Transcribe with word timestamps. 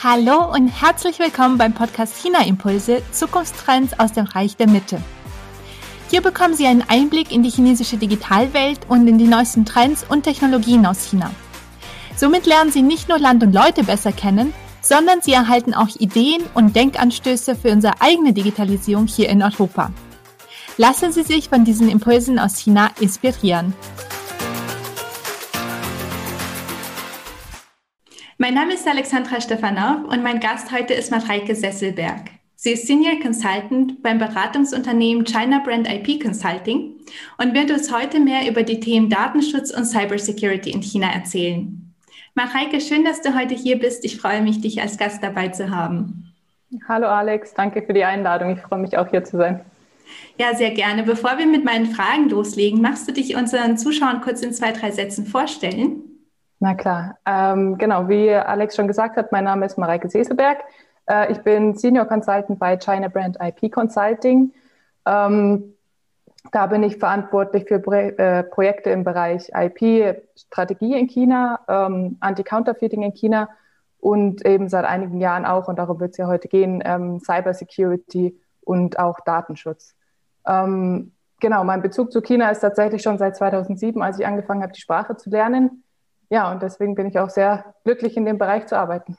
Hallo 0.00 0.52
und 0.54 0.68
herzlich 0.68 1.18
willkommen 1.18 1.58
beim 1.58 1.74
Podcast 1.74 2.22
China 2.22 2.46
Impulse 2.46 3.02
Zukunftstrends 3.10 3.98
aus 3.98 4.12
dem 4.12 4.26
Reich 4.26 4.56
der 4.56 4.68
Mitte. 4.68 5.02
Hier 6.08 6.22
bekommen 6.22 6.54
Sie 6.54 6.68
einen 6.68 6.84
Einblick 6.86 7.32
in 7.32 7.42
die 7.42 7.50
chinesische 7.50 7.96
Digitalwelt 7.96 8.78
und 8.88 9.08
in 9.08 9.18
die 9.18 9.26
neuesten 9.26 9.64
Trends 9.64 10.06
und 10.08 10.22
Technologien 10.22 10.86
aus 10.86 11.10
China. 11.10 11.32
Somit 12.14 12.46
lernen 12.46 12.70
Sie 12.70 12.82
nicht 12.82 13.08
nur 13.08 13.18
Land 13.18 13.42
und 13.42 13.52
Leute 13.52 13.82
besser 13.82 14.12
kennen, 14.12 14.54
sondern 14.82 15.20
Sie 15.20 15.32
erhalten 15.32 15.74
auch 15.74 15.88
Ideen 15.98 16.44
und 16.54 16.76
Denkanstöße 16.76 17.56
für 17.56 17.72
unsere 17.72 18.00
eigene 18.00 18.32
Digitalisierung 18.32 19.08
hier 19.08 19.28
in 19.28 19.42
Europa. 19.42 19.90
Lassen 20.76 21.10
Sie 21.10 21.24
sich 21.24 21.48
von 21.48 21.64
diesen 21.64 21.88
Impulsen 21.88 22.38
aus 22.38 22.56
China 22.56 22.92
inspirieren. 23.00 23.74
Mein 28.40 28.54
Name 28.54 28.74
ist 28.74 28.86
Alexandra 28.86 29.40
Stefanov 29.40 30.04
und 30.04 30.22
mein 30.22 30.38
Gast 30.38 30.70
heute 30.70 30.94
ist 30.94 31.10
Mareike 31.10 31.56
Sesselberg. 31.56 32.30
Sie 32.54 32.70
ist 32.70 32.86
Senior 32.86 33.18
Consultant 33.20 34.00
beim 34.00 34.18
Beratungsunternehmen 34.18 35.24
China 35.24 35.60
Brand 35.64 35.88
IP 35.88 36.22
Consulting 36.22 36.92
und 37.38 37.52
wird 37.52 37.72
uns 37.72 37.92
heute 37.92 38.20
mehr 38.20 38.48
über 38.48 38.62
die 38.62 38.78
Themen 38.78 39.10
Datenschutz 39.10 39.72
und 39.72 39.86
Cybersecurity 39.86 40.70
in 40.70 40.82
China 40.82 41.10
erzählen. 41.12 41.92
Mareike, 42.36 42.80
schön, 42.80 43.04
dass 43.04 43.22
du 43.22 43.36
heute 43.36 43.56
hier 43.56 43.76
bist. 43.76 44.04
Ich 44.04 44.20
freue 44.20 44.40
mich, 44.40 44.60
dich 44.60 44.80
als 44.80 44.98
Gast 44.98 45.20
dabei 45.20 45.48
zu 45.48 45.70
haben. 45.70 46.32
Hallo 46.86 47.08
Alex, 47.08 47.54
danke 47.54 47.82
für 47.82 47.92
die 47.92 48.04
Einladung. 48.04 48.52
Ich 48.56 48.62
freue 48.62 48.78
mich 48.78 48.96
auch 48.96 49.08
hier 49.10 49.24
zu 49.24 49.36
sein. 49.36 49.62
Ja, 50.38 50.54
sehr 50.54 50.70
gerne. 50.70 51.02
Bevor 51.02 51.38
wir 51.38 51.46
mit 51.46 51.64
meinen 51.64 51.86
Fragen 51.86 52.28
loslegen, 52.28 52.80
magst 52.80 53.08
du 53.08 53.12
dich 53.12 53.34
unseren 53.34 53.76
Zuschauern 53.76 54.20
kurz 54.20 54.42
in 54.42 54.52
zwei, 54.52 54.70
drei 54.70 54.92
Sätzen 54.92 55.26
vorstellen? 55.26 56.07
Na 56.60 56.74
klar. 56.74 57.18
Ähm, 57.24 57.78
genau, 57.78 58.08
wie 58.08 58.32
Alex 58.32 58.74
schon 58.74 58.88
gesagt 58.88 59.16
hat, 59.16 59.30
mein 59.30 59.44
Name 59.44 59.66
ist 59.66 59.78
Mareike 59.78 60.08
Seselberg. 60.08 60.58
Äh, 61.08 61.32
ich 61.32 61.38
bin 61.38 61.76
Senior 61.76 62.06
Consultant 62.06 62.58
bei 62.58 62.76
China 62.76 63.08
Brand 63.08 63.36
IP 63.40 63.72
Consulting. 63.72 64.52
Ähm, 65.06 65.74
da 66.50 66.66
bin 66.66 66.82
ich 66.82 66.96
verantwortlich 66.96 67.66
für 67.68 67.78
Pro 67.78 67.92
äh, 67.92 68.42
Projekte 68.42 68.90
im 68.90 69.04
Bereich 69.04 69.50
IP-Strategie 69.54 70.98
in 70.98 71.06
China, 71.06 71.60
ähm, 71.68 72.16
Anti-Counterfeiting 72.20 73.02
in 73.02 73.12
China 73.12 73.48
und 74.00 74.44
eben 74.44 74.68
seit 74.68 74.84
einigen 74.84 75.20
Jahren 75.20 75.44
auch, 75.44 75.68
und 75.68 75.78
darum 75.78 76.00
wird 76.00 76.12
es 76.12 76.16
ja 76.16 76.26
heute 76.26 76.48
gehen, 76.48 76.82
ähm, 76.84 77.20
Cybersecurity 77.20 78.40
und 78.62 78.98
auch 78.98 79.20
Datenschutz. 79.20 79.94
Ähm, 80.46 81.12
genau, 81.40 81.62
mein 81.64 81.82
Bezug 81.82 82.12
zu 82.12 82.20
China 82.20 82.50
ist 82.50 82.60
tatsächlich 82.60 83.02
schon 83.02 83.18
seit 83.18 83.36
2007, 83.36 84.00
als 84.02 84.18
ich 84.18 84.26
angefangen 84.26 84.62
habe, 84.62 84.72
die 84.72 84.80
Sprache 84.80 85.16
zu 85.16 85.30
lernen 85.30 85.84
ja, 86.30 86.52
und 86.52 86.62
deswegen 86.62 86.94
bin 86.94 87.08
ich 87.08 87.18
auch 87.18 87.30
sehr 87.30 87.74
glücklich, 87.84 88.16
in 88.16 88.24
dem 88.24 88.38
Bereich 88.38 88.66
zu 88.66 88.76
arbeiten. 88.76 89.16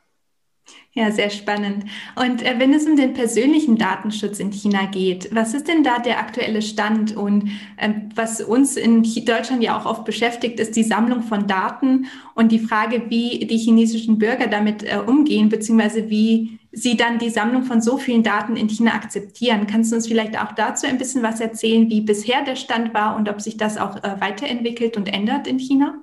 Ja, 0.93 1.11
sehr 1.11 1.29
spannend. 1.29 1.85
Und 2.15 2.43
äh, 2.43 2.55
wenn 2.57 2.73
es 2.73 2.85
um 2.85 2.95
den 2.95 3.13
persönlichen 3.13 3.77
Datenschutz 3.77 4.39
in 4.39 4.51
China 4.51 4.85
geht, 4.85 5.33
was 5.33 5.53
ist 5.53 5.67
denn 5.67 5.83
da 5.83 5.99
der 5.99 6.19
aktuelle 6.19 6.61
Stand? 6.61 7.15
Und 7.15 7.49
äh, 7.77 7.93
was 8.15 8.41
uns 8.41 8.75
in 8.75 9.03
Deutschland 9.03 9.63
ja 9.63 9.79
auch 9.79 9.85
oft 9.85 10.03
beschäftigt, 10.03 10.59
ist 10.59 10.75
die 10.75 10.83
Sammlung 10.83 11.21
von 11.21 11.47
Daten 11.47 12.07
und 12.35 12.51
die 12.51 12.59
Frage, 12.59 13.03
wie 13.09 13.45
die 13.45 13.57
chinesischen 13.57 14.17
Bürger 14.17 14.47
damit 14.47 14.83
äh, 14.83 14.97
umgehen, 14.97 15.49
beziehungsweise 15.49 16.09
wie 16.09 16.59
sie 16.71 16.97
dann 16.97 17.17
die 17.19 17.29
Sammlung 17.29 17.63
von 17.63 17.81
so 17.81 17.97
vielen 17.97 18.23
Daten 18.23 18.55
in 18.55 18.69
China 18.69 18.93
akzeptieren. 18.93 19.67
Kannst 19.67 19.91
du 19.91 19.95
uns 19.95 20.07
vielleicht 20.07 20.39
auch 20.39 20.51
dazu 20.53 20.87
ein 20.87 20.97
bisschen 20.97 21.23
was 21.23 21.39
erzählen, 21.39 21.89
wie 21.89 22.01
bisher 22.01 22.43
der 22.43 22.55
Stand 22.55 22.93
war 22.93 23.15
und 23.15 23.29
ob 23.29 23.41
sich 23.41 23.57
das 23.57 23.77
auch 23.77 24.03
äh, 24.03 24.19
weiterentwickelt 24.19 24.97
und 24.97 25.07
ändert 25.07 25.47
in 25.47 25.59
China? 25.59 25.98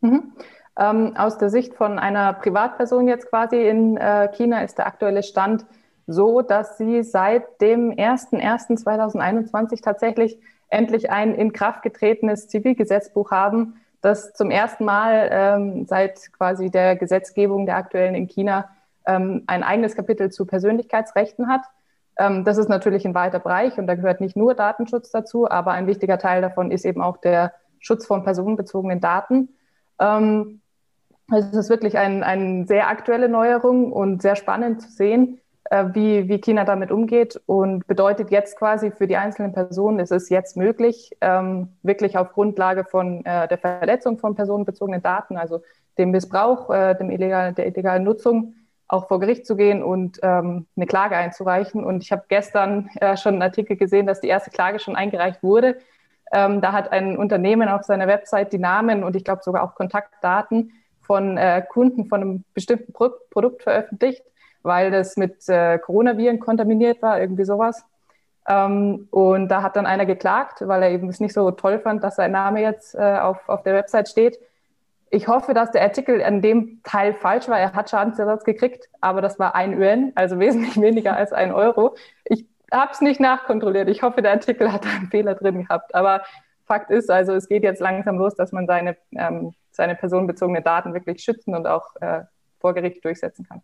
Mhm. 0.00 0.32
Ähm, 0.78 1.16
aus 1.16 1.38
der 1.38 1.48
Sicht 1.48 1.74
von 1.74 1.98
einer 1.98 2.34
Privatperson 2.34 3.08
jetzt 3.08 3.30
quasi 3.30 3.66
in 3.66 3.96
äh, 3.96 4.28
China 4.34 4.62
ist 4.62 4.78
der 4.78 4.86
aktuelle 4.86 5.22
Stand 5.22 5.64
so, 6.06 6.42
dass 6.42 6.78
sie 6.78 7.02
seit 7.02 7.60
dem 7.60 7.92
01.01.2021 7.92 9.82
tatsächlich 9.82 10.38
endlich 10.68 11.10
ein 11.10 11.34
in 11.34 11.52
Kraft 11.52 11.82
getretenes 11.82 12.48
Zivilgesetzbuch 12.48 13.30
haben, 13.30 13.80
das 14.02 14.32
zum 14.34 14.50
ersten 14.50 14.84
Mal 14.84 15.28
ähm, 15.32 15.86
seit 15.86 16.32
quasi 16.32 16.70
der 16.70 16.96
Gesetzgebung 16.96 17.66
der 17.66 17.76
aktuellen 17.76 18.14
in 18.14 18.28
China 18.28 18.68
ähm, 19.06 19.42
ein 19.46 19.62
eigenes 19.62 19.96
Kapitel 19.96 20.30
zu 20.30 20.46
Persönlichkeitsrechten 20.46 21.48
hat. 21.48 21.62
Ähm, 22.18 22.44
das 22.44 22.58
ist 22.58 22.68
natürlich 22.68 23.06
ein 23.06 23.14
weiter 23.14 23.38
Bereich 23.38 23.78
und 23.78 23.86
da 23.86 23.94
gehört 23.94 24.20
nicht 24.20 24.36
nur 24.36 24.54
Datenschutz 24.54 25.10
dazu, 25.10 25.50
aber 25.50 25.72
ein 25.72 25.86
wichtiger 25.86 26.18
Teil 26.18 26.42
davon 26.42 26.70
ist 26.70 26.84
eben 26.84 27.00
auch 27.00 27.16
der 27.16 27.52
Schutz 27.80 28.06
von 28.06 28.22
personenbezogenen 28.24 29.00
Daten. 29.00 29.55
Ähm, 29.98 30.60
es 31.32 31.52
ist 31.52 31.70
wirklich 31.70 31.98
eine 31.98 32.24
ein 32.24 32.66
sehr 32.66 32.88
aktuelle 32.88 33.28
Neuerung 33.28 33.92
und 33.92 34.22
sehr 34.22 34.36
spannend 34.36 34.82
zu 34.82 34.90
sehen, 34.90 35.40
äh, 35.70 35.86
wie, 35.92 36.28
wie 36.28 36.38
China 36.38 36.64
damit 36.64 36.92
umgeht 36.92 37.40
und 37.46 37.86
bedeutet 37.86 38.30
jetzt 38.30 38.56
quasi 38.58 38.92
für 38.92 39.06
die 39.06 39.16
einzelnen 39.16 39.52
Personen, 39.52 39.98
ist 39.98 40.12
es 40.12 40.28
jetzt 40.28 40.56
möglich, 40.56 41.10
ähm, 41.20 41.68
wirklich 41.82 42.16
auf 42.16 42.32
Grundlage 42.32 42.84
von 42.84 43.24
äh, 43.24 43.48
der 43.48 43.58
Verletzung 43.58 44.18
von 44.18 44.36
personenbezogenen 44.36 45.02
Daten, 45.02 45.36
also 45.36 45.62
dem 45.98 46.10
Missbrauch, 46.10 46.70
äh, 46.70 46.94
dem 46.94 47.10
illegalen, 47.10 47.54
der 47.54 47.66
illegalen 47.66 48.04
Nutzung, 48.04 48.54
auch 48.88 49.08
vor 49.08 49.18
Gericht 49.18 49.46
zu 49.46 49.56
gehen 49.56 49.82
und 49.82 50.20
ähm, 50.22 50.66
eine 50.76 50.86
Klage 50.86 51.16
einzureichen. 51.16 51.82
Und 51.82 52.04
ich 52.04 52.12
habe 52.12 52.24
gestern 52.28 52.88
äh, 53.00 53.16
schon 53.16 53.34
einen 53.34 53.42
Artikel 53.42 53.76
gesehen, 53.76 54.06
dass 54.06 54.20
die 54.20 54.28
erste 54.28 54.50
Klage 54.50 54.78
schon 54.78 54.94
eingereicht 54.94 55.42
wurde. 55.42 55.78
Ähm, 56.32 56.60
da 56.60 56.72
hat 56.72 56.92
ein 56.92 57.16
Unternehmen 57.16 57.68
auf 57.68 57.84
seiner 57.84 58.06
Website 58.06 58.52
die 58.52 58.58
Namen 58.58 59.04
und 59.04 59.16
ich 59.16 59.24
glaube 59.24 59.42
sogar 59.44 59.62
auch 59.62 59.74
Kontaktdaten 59.74 60.72
von 61.02 61.36
äh, 61.36 61.62
Kunden 61.68 62.06
von 62.06 62.20
einem 62.20 62.44
bestimmten 62.52 62.92
Pro 62.92 63.10
Produkt 63.30 63.62
veröffentlicht, 63.62 64.22
weil 64.62 64.90
das 64.90 65.16
mit 65.16 65.48
äh, 65.48 65.78
Coronaviren 65.78 66.40
kontaminiert 66.40 67.00
war, 67.00 67.20
irgendwie 67.20 67.44
sowas. 67.44 67.84
Ähm, 68.48 69.08
und 69.10 69.48
da 69.48 69.62
hat 69.62 69.76
dann 69.76 69.86
einer 69.86 70.06
geklagt, 70.06 70.66
weil 70.66 70.82
er 70.82 70.90
eben 70.90 71.08
es 71.08 71.20
nicht 71.20 71.32
so 71.32 71.50
toll 71.52 71.78
fand, 71.78 72.02
dass 72.02 72.16
sein 72.16 72.32
Name 72.32 72.60
jetzt 72.60 72.94
äh, 72.94 73.18
auf, 73.18 73.48
auf 73.48 73.62
der 73.62 73.74
Website 73.74 74.08
steht. 74.08 74.38
Ich 75.10 75.28
hoffe, 75.28 75.54
dass 75.54 75.70
der 75.70 75.82
Artikel 75.82 76.22
an 76.22 76.42
dem 76.42 76.80
Teil 76.82 77.14
falsch 77.14 77.48
war. 77.48 77.58
Er 77.58 77.72
hat 77.74 77.90
Schadensersatz 77.90 78.44
gekriegt, 78.44 78.88
aber 79.00 79.20
das 79.20 79.38
war 79.38 79.54
ein 79.54 79.80
Yuan, 79.80 80.12
also 80.16 80.38
wesentlich 80.40 80.80
weniger 80.80 81.16
als 81.16 81.32
ein 81.32 81.52
Euro. 81.52 81.96
Ich 82.24 82.46
habe 82.72 82.92
es 82.92 83.00
nicht 83.00 83.20
nachkontrolliert. 83.20 83.88
Ich 83.88 84.02
hoffe, 84.02 84.22
der 84.22 84.32
Artikel 84.32 84.72
hat 84.72 84.86
einen 84.86 85.08
Fehler 85.08 85.34
drin 85.34 85.62
gehabt. 85.62 85.94
Aber 85.94 86.22
Fakt 86.66 86.90
ist, 86.90 87.10
also 87.10 87.32
es 87.32 87.48
geht 87.48 87.62
jetzt 87.62 87.80
langsam 87.80 88.18
los, 88.18 88.34
dass 88.34 88.52
man 88.52 88.66
seine, 88.66 88.96
ähm, 89.12 89.54
seine 89.70 89.94
personenbezogenen 89.94 90.64
Daten 90.64 90.94
wirklich 90.94 91.22
schützen 91.22 91.54
und 91.54 91.66
auch 91.66 91.94
äh, 92.00 92.22
vor 92.58 92.74
Gericht 92.74 93.04
durchsetzen 93.04 93.46
kann. 93.48 93.62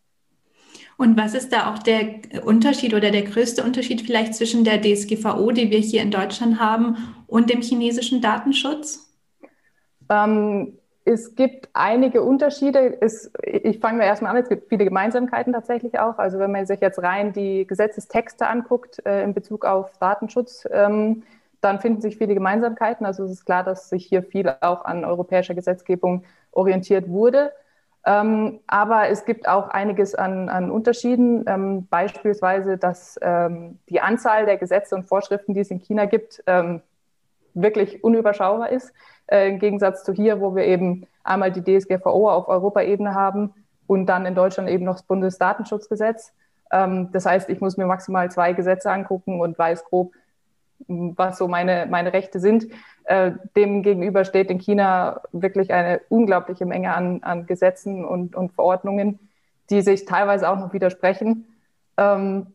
Und 0.96 1.16
was 1.16 1.34
ist 1.34 1.52
da 1.52 1.72
auch 1.72 1.78
der 1.78 2.20
Unterschied 2.44 2.94
oder 2.94 3.10
der 3.10 3.22
größte 3.22 3.64
Unterschied 3.64 4.02
vielleicht 4.02 4.34
zwischen 4.34 4.62
der 4.62 4.80
DSGVO, 4.80 5.50
die 5.50 5.70
wir 5.70 5.78
hier 5.78 6.02
in 6.02 6.10
Deutschland 6.10 6.60
haben, 6.60 6.96
und 7.26 7.50
dem 7.50 7.62
chinesischen 7.62 8.20
Datenschutz? 8.20 9.12
Ähm, 10.08 10.78
es 11.04 11.34
gibt 11.34 11.68
einige 11.72 12.22
Unterschiede. 12.22 13.00
Es, 13.00 13.32
ich 13.42 13.80
fange 13.80 13.98
mir 13.98 14.04
erstmal 14.04 14.36
an, 14.36 14.42
es 14.42 14.48
gibt 14.48 14.68
viele 14.68 14.84
Gemeinsamkeiten 14.84 15.52
tatsächlich 15.52 15.98
auch. 15.98 16.18
Also 16.18 16.38
wenn 16.38 16.52
man 16.52 16.66
sich 16.66 16.80
jetzt 16.80 17.02
rein 17.02 17.32
die 17.32 17.66
Gesetzestexte 17.66 18.46
anguckt 18.46 19.04
äh, 19.04 19.22
in 19.22 19.34
Bezug 19.34 19.64
auf 19.64 19.90
Datenschutz, 19.98 20.68
ähm, 20.70 21.24
dann 21.60 21.80
finden 21.80 22.00
sich 22.00 22.18
viele 22.18 22.34
Gemeinsamkeiten. 22.34 23.06
Also 23.06 23.24
es 23.24 23.32
ist 23.32 23.44
klar, 23.44 23.64
dass 23.64 23.88
sich 23.88 24.06
hier 24.06 24.22
viel 24.22 24.54
auch 24.60 24.84
an 24.84 25.04
europäischer 25.04 25.54
Gesetzgebung 25.54 26.24
orientiert 26.52 27.08
wurde. 27.08 27.52
Ähm, 28.04 28.60
aber 28.66 29.08
es 29.08 29.24
gibt 29.24 29.48
auch 29.48 29.68
einiges 29.68 30.14
an, 30.14 30.48
an 30.48 30.70
Unterschieden, 30.70 31.44
ähm, 31.46 31.86
beispielsweise, 31.88 32.76
dass 32.76 33.18
ähm, 33.22 33.78
die 33.88 34.00
Anzahl 34.00 34.44
der 34.44 34.56
Gesetze 34.56 34.94
und 34.96 35.04
Vorschriften, 35.04 35.54
die 35.54 35.60
es 35.60 35.70
in 35.70 35.78
China 35.78 36.06
gibt, 36.06 36.42
ähm, 36.46 36.82
wirklich 37.54 38.02
unüberschaubar 38.02 38.70
ist. 38.70 38.92
Äh, 39.32 39.48
Im 39.48 39.58
Gegensatz 39.58 40.04
zu 40.04 40.12
hier, 40.12 40.42
wo 40.42 40.54
wir 40.54 40.66
eben 40.66 41.06
einmal 41.24 41.50
die 41.50 41.62
DSGVO 41.62 42.28
auf 42.28 42.48
Europaebene 42.48 43.14
haben 43.14 43.54
und 43.86 44.04
dann 44.04 44.26
in 44.26 44.34
Deutschland 44.34 44.68
eben 44.68 44.84
noch 44.84 44.96
das 44.96 45.04
Bundesdatenschutzgesetz. 45.04 46.34
Ähm, 46.70 47.08
das 47.12 47.24
heißt, 47.24 47.48
ich 47.48 47.62
muss 47.62 47.78
mir 47.78 47.86
maximal 47.86 48.30
zwei 48.30 48.52
Gesetze 48.52 48.90
angucken 48.90 49.40
und 49.40 49.58
weiß 49.58 49.86
grob, 49.86 50.12
was 50.86 51.38
so 51.38 51.48
meine, 51.48 51.86
meine 51.88 52.12
Rechte 52.12 52.40
sind. 52.40 52.66
Äh, 53.04 53.32
dem 53.56 53.82
gegenüber 53.82 54.26
steht 54.26 54.50
in 54.50 54.58
China 54.58 55.22
wirklich 55.32 55.72
eine 55.72 56.02
unglaubliche 56.10 56.66
Menge 56.66 56.94
an, 56.94 57.22
an 57.22 57.46
Gesetzen 57.46 58.04
und, 58.04 58.36
und 58.36 58.52
Verordnungen, 58.52 59.18
die 59.70 59.80
sich 59.80 60.04
teilweise 60.04 60.50
auch 60.50 60.58
noch 60.58 60.74
widersprechen. 60.74 61.46
Ähm, 61.96 62.48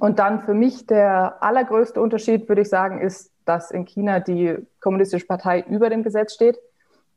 und 0.00 0.18
dann 0.18 0.44
für 0.44 0.54
mich 0.54 0.86
der 0.86 1.42
allergrößte 1.42 2.00
Unterschied, 2.00 2.48
würde 2.48 2.62
ich 2.62 2.70
sagen, 2.70 3.02
ist, 3.02 3.33
dass 3.44 3.70
in 3.70 3.84
China 3.84 4.20
die 4.20 4.56
Kommunistische 4.80 5.26
Partei 5.26 5.60
über 5.68 5.90
dem 5.90 6.02
Gesetz 6.02 6.34
steht. 6.34 6.58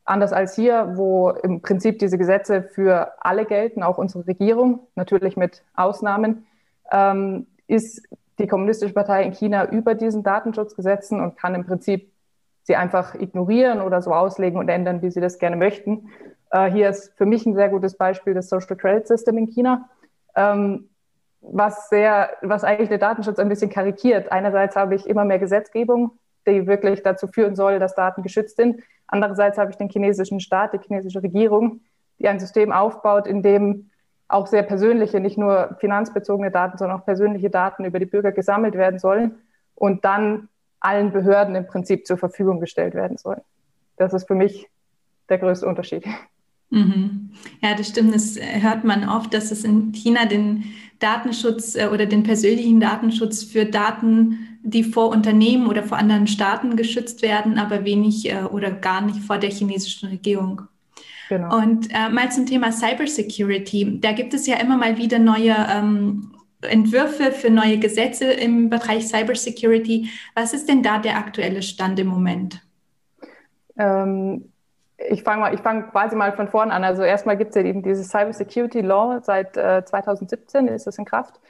Anders 0.04 0.32
als 0.32 0.54
hier, 0.54 0.92
wo 0.94 1.30
im 1.30 1.60
Prinzip 1.60 1.98
diese 1.98 2.16
Gesetze 2.16 2.62
für 2.62 3.12
alle 3.20 3.44
gelten, 3.44 3.82
auch 3.82 3.98
unsere 3.98 4.26
Regierung, 4.26 4.80
natürlich 4.94 5.36
mit 5.36 5.62
Ausnahmen, 5.74 6.46
ähm, 6.90 7.46
ist 7.66 8.08
die 8.38 8.46
Kommunistische 8.46 8.94
Partei 8.94 9.24
in 9.24 9.32
China 9.32 9.68
über 9.70 9.94
diesen 9.94 10.22
Datenschutzgesetzen 10.22 11.20
und 11.20 11.36
kann 11.36 11.54
im 11.54 11.66
Prinzip 11.66 12.10
sie 12.62 12.76
einfach 12.76 13.14
ignorieren 13.14 13.80
oder 13.80 14.00
so 14.00 14.12
auslegen 14.12 14.58
und 14.58 14.68
ändern, 14.68 15.02
wie 15.02 15.10
sie 15.10 15.20
das 15.20 15.38
gerne 15.38 15.56
möchten. 15.56 16.08
Äh, 16.50 16.70
hier 16.70 16.88
ist 16.88 17.12
für 17.16 17.26
mich 17.26 17.44
ein 17.46 17.54
sehr 17.54 17.68
gutes 17.68 17.96
Beispiel 17.96 18.34
das 18.34 18.48
Social 18.48 18.76
Credit 18.76 19.06
System 19.06 19.38
in 19.38 19.46
China, 19.46 19.88
ähm, 20.36 20.88
was 21.40 21.88
sehr, 21.88 22.30
was 22.42 22.64
eigentlich 22.64 22.88
den 22.88 23.00
Datenschutz 23.00 23.38
ein 23.38 23.48
bisschen 23.48 23.70
karikiert. 23.70 24.30
Einerseits 24.32 24.76
habe 24.76 24.94
ich 24.94 25.06
immer 25.06 25.24
mehr 25.24 25.38
Gesetzgebung, 25.38 26.12
die 26.46 26.66
wirklich 26.66 27.02
dazu 27.02 27.26
führen 27.26 27.56
soll, 27.56 27.78
dass 27.78 27.94
Daten 27.94 28.22
geschützt 28.22 28.56
sind. 28.56 28.82
Andererseits 29.06 29.58
habe 29.58 29.70
ich 29.70 29.76
den 29.76 29.88
chinesischen 29.88 30.40
Staat, 30.40 30.74
die 30.74 30.78
chinesische 30.78 31.22
Regierung, 31.22 31.80
die 32.18 32.28
ein 32.28 32.40
System 32.40 32.72
aufbaut, 32.72 33.26
in 33.26 33.42
dem 33.42 33.90
auch 34.28 34.46
sehr 34.46 34.62
persönliche, 34.62 35.20
nicht 35.20 35.38
nur 35.38 35.76
finanzbezogene 35.80 36.50
Daten, 36.50 36.76
sondern 36.76 37.00
auch 37.00 37.04
persönliche 37.04 37.48
Daten 37.48 37.84
über 37.84 37.98
die 37.98 38.06
Bürger 38.06 38.32
gesammelt 38.32 38.74
werden 38.74 38.98
sollen 38.98 39.36
und 39.74 40.04
dann 40.04 40.48
allen 40.80 41.12
Behörden 41.12 41.54
im 41.54 41.66
Prinzip 41.66 42.06
zur 42.06 42.18
Verfügung 42.18 42.60
gestellt 42.60 42.94
werden 42.94 43.16
sollen. 43.16 43.40
Das 43.96 44.12
ist 44.12 44.26
für 44.26 44.34
mich 44.34 44.68
der 45.28 45.38
größte 45.38 45.66
Unterschied. 45.66 46.06
Mhm. 46.70 47.30
Ja, 47.62 47.74
das 47.74 47.88
stimmt. 47.88 48.14
Das 48.14 48.36
hört 48.38 48.84
man 48.84 49.08
oft, 49.08 49.32
dass 49.32 49.50
es 49.50 49.64
in 49.64 49.92
China 49.92 50.26
den 50.26 50.64
Datenschutz 50.98 51.76
äh, 51.76 51.88
oder 51.92 52.06
den 52.06 52.22
persönlichen 52.22 52.80
Datenschutz 52.80 53.44
für 53.44 53.64
Daten, 53.64 54.58
die 54.62 54.84
vor 54.84 55.08
Unternehmen 55.08 55.66
oder 55.66 55.82
vor 55.82 55.98
anderen 55.98 56.26
Staaten 56.26 56.76
geschützt 56.76 57.22
werden, 57.22 57.58
aber 57.58 57.84
wenig 57.84 58.30
äh, 58.30 58.42
oder 58.42 58.70
gar 58.70 59.00
nicht 59.00 59.20
vor 59.20 59.38
der 59.38 59.50
chinesischen 59.50 60.08
Regierung. 60.08 60.62
Genau. 61.28 61.56
Und 61.58 61.88
äh, 61.90 62.08
mal 62.08 62.32
zum 62.32 62.46
Thema 62.46 62.72
Cybersecurity. 62.72 64.00
Da 64.00 64.12
gibt 64.12 64.34
es 64.34 64.46
ja 64.46 64.56
immer 64.56 64.76
mal 64.76 64.96
wieder 64.96 65.18
neue 65.18 65.54
ähm, 65.70 66.32
Entwürfe 66.62 67.32
für 67.32 67.50
neue 67.50 67.78
Gesetze 67.78 68.24
im 68.24 68.70
Bereich 68.70 69.06
Cybersecurity. 69.06 70.08
Was 70.34 70.54
ist 70.54 70.68
denn 70.68 70.82
da 70.82 70.98
der 70.98 71.16
aktuelle 71.16 71.62
Stand 71.62 72.00
im 72.00 72.08
Moment? 72.08 72.62
Ähm, 73.76 74.50
ich 74.98 75.22
fange 75.22 75.40
mal, 75.40 75.56
quasi 75.56 76.16
mal 76.16 76.32
von 76.32 76.48
vorn 76.48 76.70
an. 76.70 76.84
Also 76.84 77.02
erstmal 77.02 77.36
gibt 77.36 77.50
es 77.50 77.56
ja 77.56 77.62
eben 77.62 77.82
dieses 77.82 78.08
Cyber 78.08 78.32
Security 78.32 78.80
Law 78.80 79.20
seit 79.22 79.56
äh, 79.56 79.84
2017 79.84 80.68
ist 80.68 80.86
es 80.86 80.98
in 80.98 81.04
Kraft, 81.04 81.40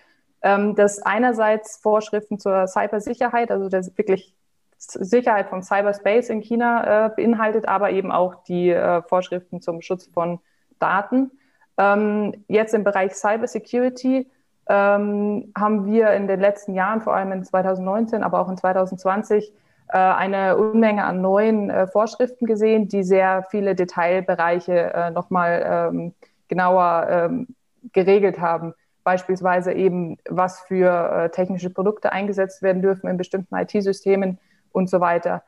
ähm, 0.42 0.74
das 0.74 1.00
einerseits 1.02 1.78
Vorschriften 1.78 2.38
zur 2.38 2.66
Cybersicherheit, 2.66 3.50
also 3.50 3.68
das 3.68 3.96
wirklich 3.96 4.34
Sicherheit 4.76 5.48
von 5.48 5.62
Cyberspace 5.62 6.28
in 6.28 6.40
China 6.40 7.06
äh, 7.06 7.10
beinhaltet, 7.10 7.66
aber 7.66 7.90
eben 7.90 8.12
auch 8.12 8.44
die 8.44 8.70
äh, 8.70 9.02
Vorschriften 9.02 9.60
zum 9.60 9.82
Schutz 9.82 10.06
von 10.06 10.38
Daten. 10.78 11.32
Ähm, 11.78 12.44
jetzt 12.48 12.74
im 12.74 12.84
Bereich 12.84 13.14
Cyber 13.14 13.48
Security 13.48 14.30
ähm, 14.68 15.52
haben 15.56 15.86
wir 15.86 16.10
in 16.12 16.28
den 16.28 16.38
letzten 16.38 16.74
Jahren, 16.74 17.00
vor 17.00 17.14
allem 17.14 17.32
in 17.32 17.44
2019, 17.44 18.22
aber 18.22 18.40
auch 18.40 18.48
in 18.48 18.56
2020, 18.56 19.50
äh, 19.50 19.52
eine 19.96 20.56
Unmenge 20.56 21.04
an 21.04 21.20
neuen 21.20 21.70
äh, 21.70 21.86
Vorschriften 21.86 22.46
gesehen, 22.46 22.88
die 22.88 23.02
sehr 23.02 23.44
viele 23.50 23.74
Detailbereiche 23.74 24.92
äh, 24.92 25.10
nochmal 25.10 25.90
ähm, 25.92 26.14
genauer 26.48 27.06
ähm, 27.10 27.46
geregelt 27.92 28.40
haben. 28.40 28.74
Beispielsweise 29.04 29.72
eben, 29.72 30.18
was 30.28 30.60
für 30.60 31.30
technische 31.32 31.70
Produkte 31.70 32.12
eingesetzt 32.12 32.60
werden 32.60 32.82
dürfen 32.82 33.08
in 33.08 33.16
bestimmten 33.16 33.56
IT-Systemen 33.56 34.38
und 34.70 34.90
so 34.90 35.00
weiter. 35.00 35.42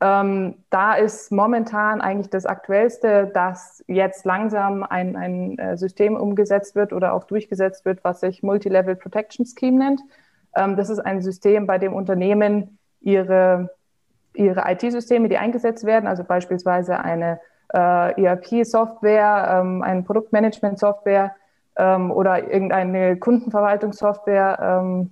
Ähm, 0.00 0.54
da 0.70 0.94
ist 0.94 1.30
momentan 1.30 2.00
eigentlich 2.00 2.30
das 2.30 2.46
Aktuellste, 2.46 3.26
dass 3.26 3.84
jetzt 3.86 4.24
langsam 4.24 4.82
ein, 4.82 5.16
ein 5.16 5.76
System 5.76 6.16
umgesetzt 6.16 6.74
wird 6.74 6.94
oder 6.94 7.12
auch 7.12 7.24
durchgesetzt 7.24 7.84
wird, 7.84 8.02
was 8.02 8.20
sich 8.20 8.42
Multilevel 8.42 8.96
Protection 8.96 9.44
Scheme 9.44 9.78
nennt. 9.78 10.00
Ähm, 10.56 10.76
das 10.76 10.88
ist 10.88 11.00
ein 11.00 11.20
System, 11.20 11.66
bei 11.66 11.76
dem 11.76 11.92
Unternehmen 11.92 12.78
ihre 13.02 13.70
ihre 14.34 14.64
IT-Systeme, 14.70 15.28
die 15.28 15.38
eingesetzt 15.38 15.84
werden, 15.84 16.06
also 16.06 16.24
beispielsweise 16.24 16.98
eine 16.98 17.40
äh, 17.72 18.22
ERP-Software, 18.22 19.60
ähm, 19.60 19.82
eine 19.82 20.02
Produktmanagement-Software 20.02 21.34
ähm, 21.76 22.10
oder 22.10 22.50
irgendeine 22.52 23.16
Kundenverwaltungssoftware 23.16 24.58
ähm, 24.60 25.10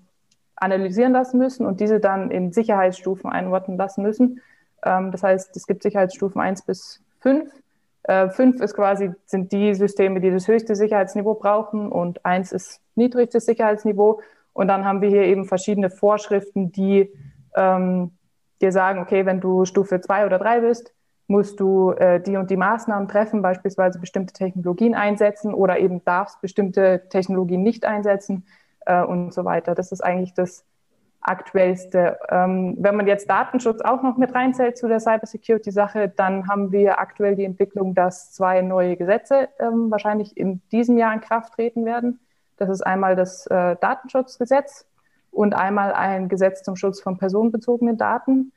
analysieren 0.56 1.12
lassen 1.12 1.38
müssen 1.38 1.66
und 1.66 1.80
diese 1.80 2.00
dann 2.00 2.30
in 2.30 2.52
Sicherheitsstufen 2.52 3.30
einordnen 3.30 3.78
lassen 3.78 4.02
müssen. 4.02 4.40
Ähm, 4.84 5.10
das 5.10 5.22
heißt, 5.22 5.56
es 5.56 5.66
gibt 5.66 5.82
Sicherheitsstufen 5.82 6.40
1 6.40 6.62
bis 6.62 7.02
5. 7.20 7.50
Äh, 8.04 8.28
5 8.28 8.60
ist 8.60 8.74
quasi, 8.74 9.12
sind 9.24 9.52
die 9.52 9.74
Systeme, 9.74 10.20
die 10.20 10.30
das 10.30 10.48
höchste 10.48 10.74
Sicherheitsniveau 10.74 11.34
brauchen 11.34 11.90
und 11.90 12.24
1 12.24 12.52
ist 12.52 12.80
niedrigstes 12.94 13.46
Sicherheitsniveau. 13.46 14.20
Und 14.52 14.68
dann 14.68 14.84
haben 14.84 15.00
wir 15.00 15.08
hier 15.08 15.22
eben 15.22 15.46
verschiedene 15.46 15.90
Vorschriften, 15.90 16.72
die 16.72 17.10
ähm, 17.56 18.12
dir 18.60 18.72
sagen, 18.72 19.00
okay, 19.00 19.26
wenn 19.26 19.40
du 19.40 19.64
Stufe 19.64 20.00
2 20.00 20.26
oder 20.26 20.38
3 20.38 20.60
bist, 20.60 20.92
musst 21.26 21.60
du 21.60 21.92
äh, 21.92 22.20
die 22.20 22.36
und 22.36 22.50
die 22.50 22.56
Maßnahmen 22.56 23.08
treffen, 23.08 23.40
beispielsweise 23.40 24.00
bestimmte 24.00 24.32
Technologien 24.32 24.94
einsetzen 24.94 25.54
oder 25.54 25.78
eben 25.78 26.04
darfst 26.04 26.40
bestimmte 26.40 27.02
Technologien 27.08 27.62
nicht 27.62 27.84
einsetzen 27.84 28.46
äh, 28.84 29.02
und 29.02 29.32
so 29.32 29.44
weiter. 29.44 29.74
Das 29.74 29.92
ist 29.92 30.00
eigentlich 30.00 30.34
das 30.34 30.64
Aktuellste. 31.20 32.18
Ähm, 32.30 32.76
wenn 32.78 32.96
man 32.96 33.06
jetzt 33.06 33.28
Datenschutz 33.28 33.80
auch 33.82 34.02
noch 34.02 34.16
mit 34.16 34.34
reinzählt 34.34 34.78
zu 34.78 34.88
der 34.88 35.00
Cybersecurity-Sache, 35.00 36.08
dann 36.08 36.48
haben 36.48 36.72
wir 36.72 36.98
aktuell 36.98 37.36
die 37.36 37.44
Entwicklung, 37.44 37.94
dass 37.94 38.32
zwei 38.32 38.62
neue 38.62 38.96
Gesetze 38.96 39.50
ähm, 39.58 39.90
wahrscheinlich 39.90 40.36
in 40.36 40.62
diesem 40.72 40.96
Jahr 40.96 41.12
in 41.12 41.20
Kraft 41.20 41.54
treten 41.54 41.84
werden. 41.84 42.20
Das 42.56 42.70
ist 42.70 42.82
einmal 42.82 43.16
das 43.16 43.46
äh, 43.46 43.76
Datenschutzgesetz 43.80 44.86
und 45.30 45.54
einmal 45.54 45.92
ein 45.92 46.28
Gesetz 46.28 46.62
zum 46.62 46.76
Schutz 46.76 47.00
von 47.00 47.18
personenbezogenen 47.18 47.96
Daten, 47.96 48.52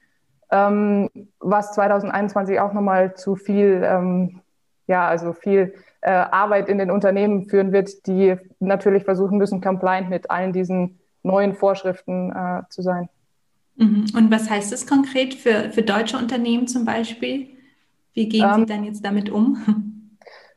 ähm, 0.52 1.10
was 1.40 1.74
2021 1.74 2.60
auch 2.60 2.74
nochmal 2.74 3.16
zu 3.16 3.36
viel, 3.36 3.82
ähm, 3.84 4.42
ja, 4.88 5.08
also 5.08 5.34
viel 5.34 5.74
äh, 6.02 6.12
Arbeit 6.12 6.70
in 6.70 6.78
den 6.78 6.92
Unternehmen 6.92 7.46
führen 7.46 7.72
wird, 7.72 8.08
die 8.08 8.36
natürlich 8.60 9.04
versuchen 9.04 9.38
müssen, 9.38 9.62
compliant 9.62 10.10
mit 10.10 10.30
allen 10.30 10.54
diesen 10.54 11.00
neuen 11.24 11.54
Vorschriften 11.54 12.32
äh, 12.32 12.64
zu 12.70 12.82
sein. 12.82 13.10
Mhm. 13.76 14.06
Und 14.16 14.32
was 14.32 14.50
heißt 14.50 14.72
das 14.72 14.86
konkret 14.86 15.34
für, 15.34 15.72
für 15.72 15.82
deutsche 15.82 16.18
Unternehmen 16.18 16.68
zum 16.68 16.86
Beispiel? 16.86 17.48
Wie 18.14 18.30
gehen 18.30 18.46
ähm, 18.46 18.60
Sie 18.60 18.66
dann 18.66 18.84
jetzt 18.84 19.04
damit 19.04 19.30
um? 19.30 19.93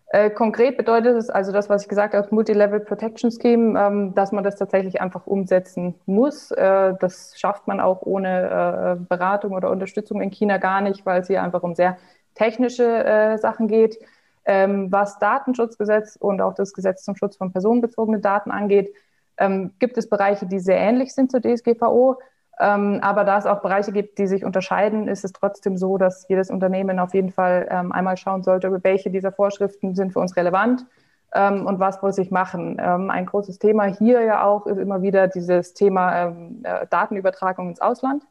Äh, 0.08 0.30
konkret 0.30 0.76
bedeutet 0.76 1.16
es 1.16 1.30
also 1.30 1.50
das, 1.50 1.68
was 1.68 1.82
ich 1.82 1.88
gesagt 1.88 2.14
habe, 2.14 2.28
Multi-Level 2.30 2.80
Protection 2.80 3.30
Scheme, 3.32 3.78
ähm, 3.78 4.14
dass 4.14 4.30
man 4.30 4.44
das 4.44 4.56
tatsächlich 4.56 5.00
einfach 5.00 5.26
umsetzen 5.26 5.96
muss. 6.06 6.52
Äh, 6.52 6.94
das 7.00 7.34
schafft 7.36 7.66
man 7.66 7.80
auch 7.80 8.02
ohne 8.02 8.98
äh, 8.98 9.04
Beratung 9.08 9.52
oder 9.52 9.70
Unterstützung 9.70 10.20
in 10.20 10.30
China 10.30 10.58
gar 10.58 10.80
nicht, 10.80 11.04
weil 11.06 11.22
es 11.22 11.26
hier 11.26 11.42
einfach 11.42 11.64
um 11.64 11.74
sehr 11.74 11.98
technische 12.34 12.84
äh, 12.84 13.38
Sachen 13.38 13.66
geht. 13.66 13.98
Ähm, 14.44 14.92
was 14.92 15.18
Datenschutzgesetz 15.18 16.14
und 16.14 16.40
auch 16.40 16.54
das 16.54 16.72
Gesetz 16.72 17.02
zum 17.02 17.16
Schutz 17.16 17.36
von 17.36 17.50
personenbezogenen 17.52 18.22
Daten 18.22 18.52
angeht, 18.52 18.94
ähm, 19.38 19.72
gibt 19.80 19.98
es 19.98 20.08
Bereiche, 20.08 20.46
die 20.46 20.60
sehr 20.60 20.78
ähnlich 20.78 21.14
sind 21.14 21.32
zur 21.32 21.40
DSGVO. 21.40 22.20
Ähm, 22.58 23.00
aber 23.02 23.24
da 23.24 23.36
es 23.36 23.46
auch 23.46 23.60
Bereiche 23.60 23.92
gibt, 23.92 24.18
die 24.18 24.26
sich 24.26 24.44
unterscheiden, 24.44 25.08
ist 25.08 25.24
es 25.24 25.32
trotzdem 25.32 25.76
so, 25.76 25.98
dass 25.98 26.26
jedes 26.28 26.50
Unternehmen 26.50 26.98
auf 26.98 27.12
jeden 27.12 27.30
Fall 27.30 27.68
ähm, 27.70 27.92
einmal 27.92 28.16
schauen 28.16 28.42
sollte, 28.42 28.82
welche 28.82 29.10
dieser 29.10 29.30
Vorschriften 29.30 29.94
sind 29.94 30.12
für 30.14 30.20
uns 30.20 30.36
relevant 30.36 30.86
ähm, 31.34 31.66
und 31.66 31.78
was 31.80 32.00
muss 32.00 32.16
ich 32.16 32.30
machen. 32.30 32.80
Ein 32.80 33.26
großes 33.26 33.58
Thema 33.58 33.84
hier 33.84 34.22
ja 34.22 34.44
auch 34.44 34.66
ist 34.66 34.78
immer 34.78 35.02
wieder 35.02 35.28
dieses 35.28 35.74
Thema 35.74 36.28
äh, 36.62 36.86
Datenübertragung 36.88 37.68
ins 37.68 37.80
Ausland, 37.80 38.22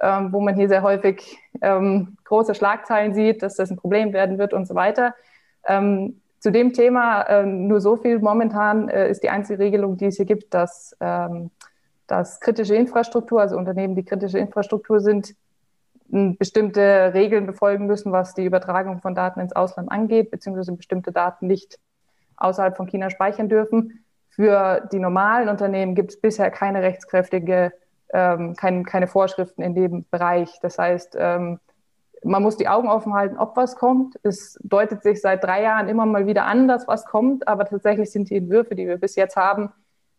wo 0.00 0.40
man 0.40 0.56
hier 0.56 0.68
sehr 0.68 0.82
häufig 0.82 1.38
große 2.24 2.54
Schlagzeilen 2.54 3.14
sieht, 3.14 3.42
dass 3.42 3.54
das 3.54 3.70
ein 3.70 3.76
Problem 3.76 4.12
werden 4.12 4.38
wird 4.38 4.52
und 4.52 4.66
so 4.66 4.74
weiter. 4.74 5.14
zu 5.64 6.50
dem 6.50 6.72
Thema 6.72 7.44
nur 7.44 7.80
so 7.80 7.96
viel. 7.96 8.18
Momentan 8.18 8.88
äh, 8.88 9.08
ist 9.08 9.22
die 9.22 9.30
einzige 9.30 9.60
Regelung, 9.60 9.96
die 9.96 10.06
es 10.06 10.16
hier 10.16 10.26
gibt, 10.26 10.52
dass 10.52 10.96
dass 12.06 12.40
kritische 12.40 12.74
Infrastruktur, 12.74 13.40
also 13.40 13.56
Unternehmen, 13.56 13.94
die 13.94 14.04
kritische 14.04 14.38
Infrastruktur 14.38 15.00
sind, 15.00 15.34
bestimmte 16.08 17.12
Regeln 17.14 17.46
befolgen 17.46 17.86
müssen, 17.86 18.12
was 18.12 18.34
die 18.34 18.44
Übertragung 18.44 19.00
von 19.00 19.14
Daten 19.14 19.40
ins 19.40 19.54
Ausland 19.54 19.90
angeht, 19.90 20.30
beziehungsweise 20.30 20.72
bestimmte 20.72 21.12
Daten 21.12 21.46
nicht 21.46 21.78
außerhalb 22.36 22.76
von 22.76 22.86
China 22.86 23.10
speichern 23.10 23.48
dürfen. 23.48 24.04
Für 24.28 24.88
die 24.92 24.98
normalen 24.98 25.48
Unternehmen 25.48 25.94
gibt 25.94 26.10
es 26.10 26.20
bisher 26.20 26.50
keine 26.50 26.82
rechtskräftige, 26.82 27.72
ähm, 28.12 28.54
kein, 28.56 28.84
keine 28.84 29.06
Vorschriften 29.06 29.62
in 29.62 29.74
dem 29.74 30.04
Bereich. 30.10 30.58
Das 30.60 30.78
heißt, 30.78 31.16
ähm, 31.18 31.58
man 32.22 32.42
muss 32.42 32.56
die 32.56 32.68
Augen 32.68 32.88
offen 32.88 33.14
halten, 33.14 33.38
ob 33.38 33.56
was 33.56 33.76
kommt. 33.76 34.18
Es 34.22 34.58
deutet 34.62 35.02
sich 35.02 35.20
seit 35.20 35.44
drei 35.44 35.62
Jahren 35.62 35.88
immer 35.88 36.06
mal 36.06 36.26
wieder 36.26 36.44
an, 36.46 36.68
dass 36.68 36.88
was 36.88 37.04
kommt, 37.04 37.46
aber 37.46 37.64
tatsächlich 37.64 38.10
sind 38.10 38.30
die 38.30 38.36
Entwürfe, 38.36 38.74
die 38.74 38.86
wir 38.86 38.98
bis 38.98 39.14
jetzt 39.14 39.36
haben, 39.36 39.72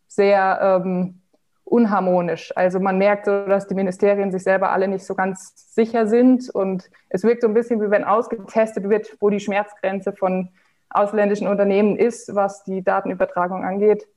sehr 0.08 0.60
ähm, 0.62 1.22
unharmonisch. 1.66 2.56
Also 2.56 2.80
man 2.80 2.98
merkt 2.98 3.26
so, 3.26 3.46
dass 3.46 3.68
die 3.68 3.74
Ministerien 3.74 4.32
sich 4.32 4.44
selber 4.44 4.72
alle 4.72 4.88
nicht 4.88 5.04
so 5.04 5.16
ganz 5.16 5.74
sicher 5.74 6.08
sind 6.08 6.50
und 6.52 6.90
es 7.10 7.24
wirkt 7.24 7.42
so 7.42 7.48
ein 7.48 7.54
bisschen 7.54 7.82
wie 7.82 7.90
wenn 7.90 8.04
ausgetestet 8.04 8.88
wird, 8.88 9.18
wo 9.20 9.30
die 9.30 9.40
Schmerzgrenze 9.40 10.14
von 10.14 10.50
ausländischen 10.90 11.48
Unternehmen 11.48 11.98
ist, 11.98 12.34
was 12.34 12.64
die 12.64 12.84
Datenübertragung 12.84 13.66
angeht. 13.66 14.08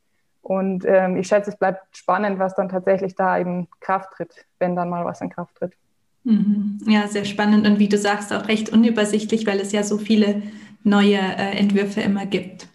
Und 0.43 0.85
ähm, 0.87 1.17
ich 1.17 1.27
schätze, 1.27 1.51
es 1.51 1.57
bleibt 1.57 1.97
spannend, 1.97 2.39
was 2.39 2.55
dann 2.55 2.69
tatsächlich 2.69 3.15
da 3.17 3.37
in 3.37 3.67
Kraft 3.81 4.13
tritt, 4.13 4.47
wenn 4.59 4.77
dann 4.77 4.89
mal 4.89 5.05
was 5.05 5.21
in 5.21 5.31
Kraft 5.31 5.57
tritt. 5.57 5.73
Mhm. 6.25 6.79
Ja, 6.87 7.09
sehr 7.09 7.25
spannend 7.25 7.67
und 7.67 7.79
wie 7.79 7.89
du 7.89 7.99
sagst, 7.99 8.33
auch 8.33 8.47
recht 8.49 8.71
unübersichtlich, 8.71 9.47
weil 9.47 9.59
es 9.59 9.73
ja 9.73 9.83
so 9.83 9.99
viele 9.99 10.43
neue 10.85 11.17
äh, 11.17 11.59
Entwürfe 11.59 12.03
immer 12.03 12.27
gibt. 12.27 12.69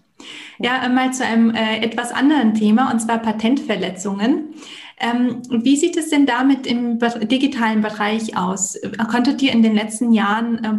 Ja, 0.59 0.87
mal 0.89 1.11
zu 1.11 1.25
einem 1.25 1.53
äh, 1.53 1.77
etwas 1.79 2.11
anderen 2.11 2.53
Thema, 2.53 2.91
und 2.91 2.99
zwar 2.99 3.19
Patentverletzungen. 3.19 4.53
Ähm, 4.99 5.41
wie 5.49 5.75
sieht 5.75 5.97
es 5.97 6.09
denn 6.09 6.25
damit 6.25 6.67
im 6.67 6.99
digitalen 6.99 7.81
Bereich 7.81 8.37
aus? 8.37 8.79
Konntet 9.09 9.41
ihr 9.41 9.51
in 9.51 9.63
den 9.63 9.75
letzten 9.75 10.13
Jahren 10.13 10.63
äh, 10.63 10.69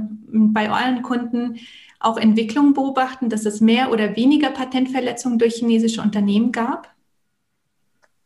bei 0.53 0.71
euren 0.71 1.03
Kunden 1.03 1.59
auch 2.01 2.17
Entwicklungen 2.17 2.75
beobachten, 2.75 3.29
dass 3.29 3.47
es 3.47 3.61
mehr 3.61 3.91
oder 3.91 4.17
weniger 4.17 4.51
Patentverletzungen 4.51 5.39
durch 5.39 5.55
chinesische 5.57 6.03
Unternehmen 6.03 6.53
gab? 6.53 6.95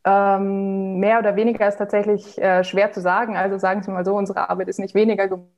Ähm, 0.04 0.98
mehr 0.98 1.18
oder 1.18 1.36
weniger 1.36 1.68
ist 1.68 1.76
tatsächlich 1.76 2.38
äh, 2.38 2.64
schwer 2.64 2.92
zu 2.92 3.00
sagen. 3.00 3.36
Also 3.36 3.58
sagen 3.58 3.82
Sie 3.82 3.90
mal 3.90 4.04
so, 4.04 4.14
unsere 4.14 4.48
Arbeit 4.48 4.68
ist 4.68 4.78
nicht 4.78 4.94
weniger 4.94 5.28
geworden. 5.28 5.57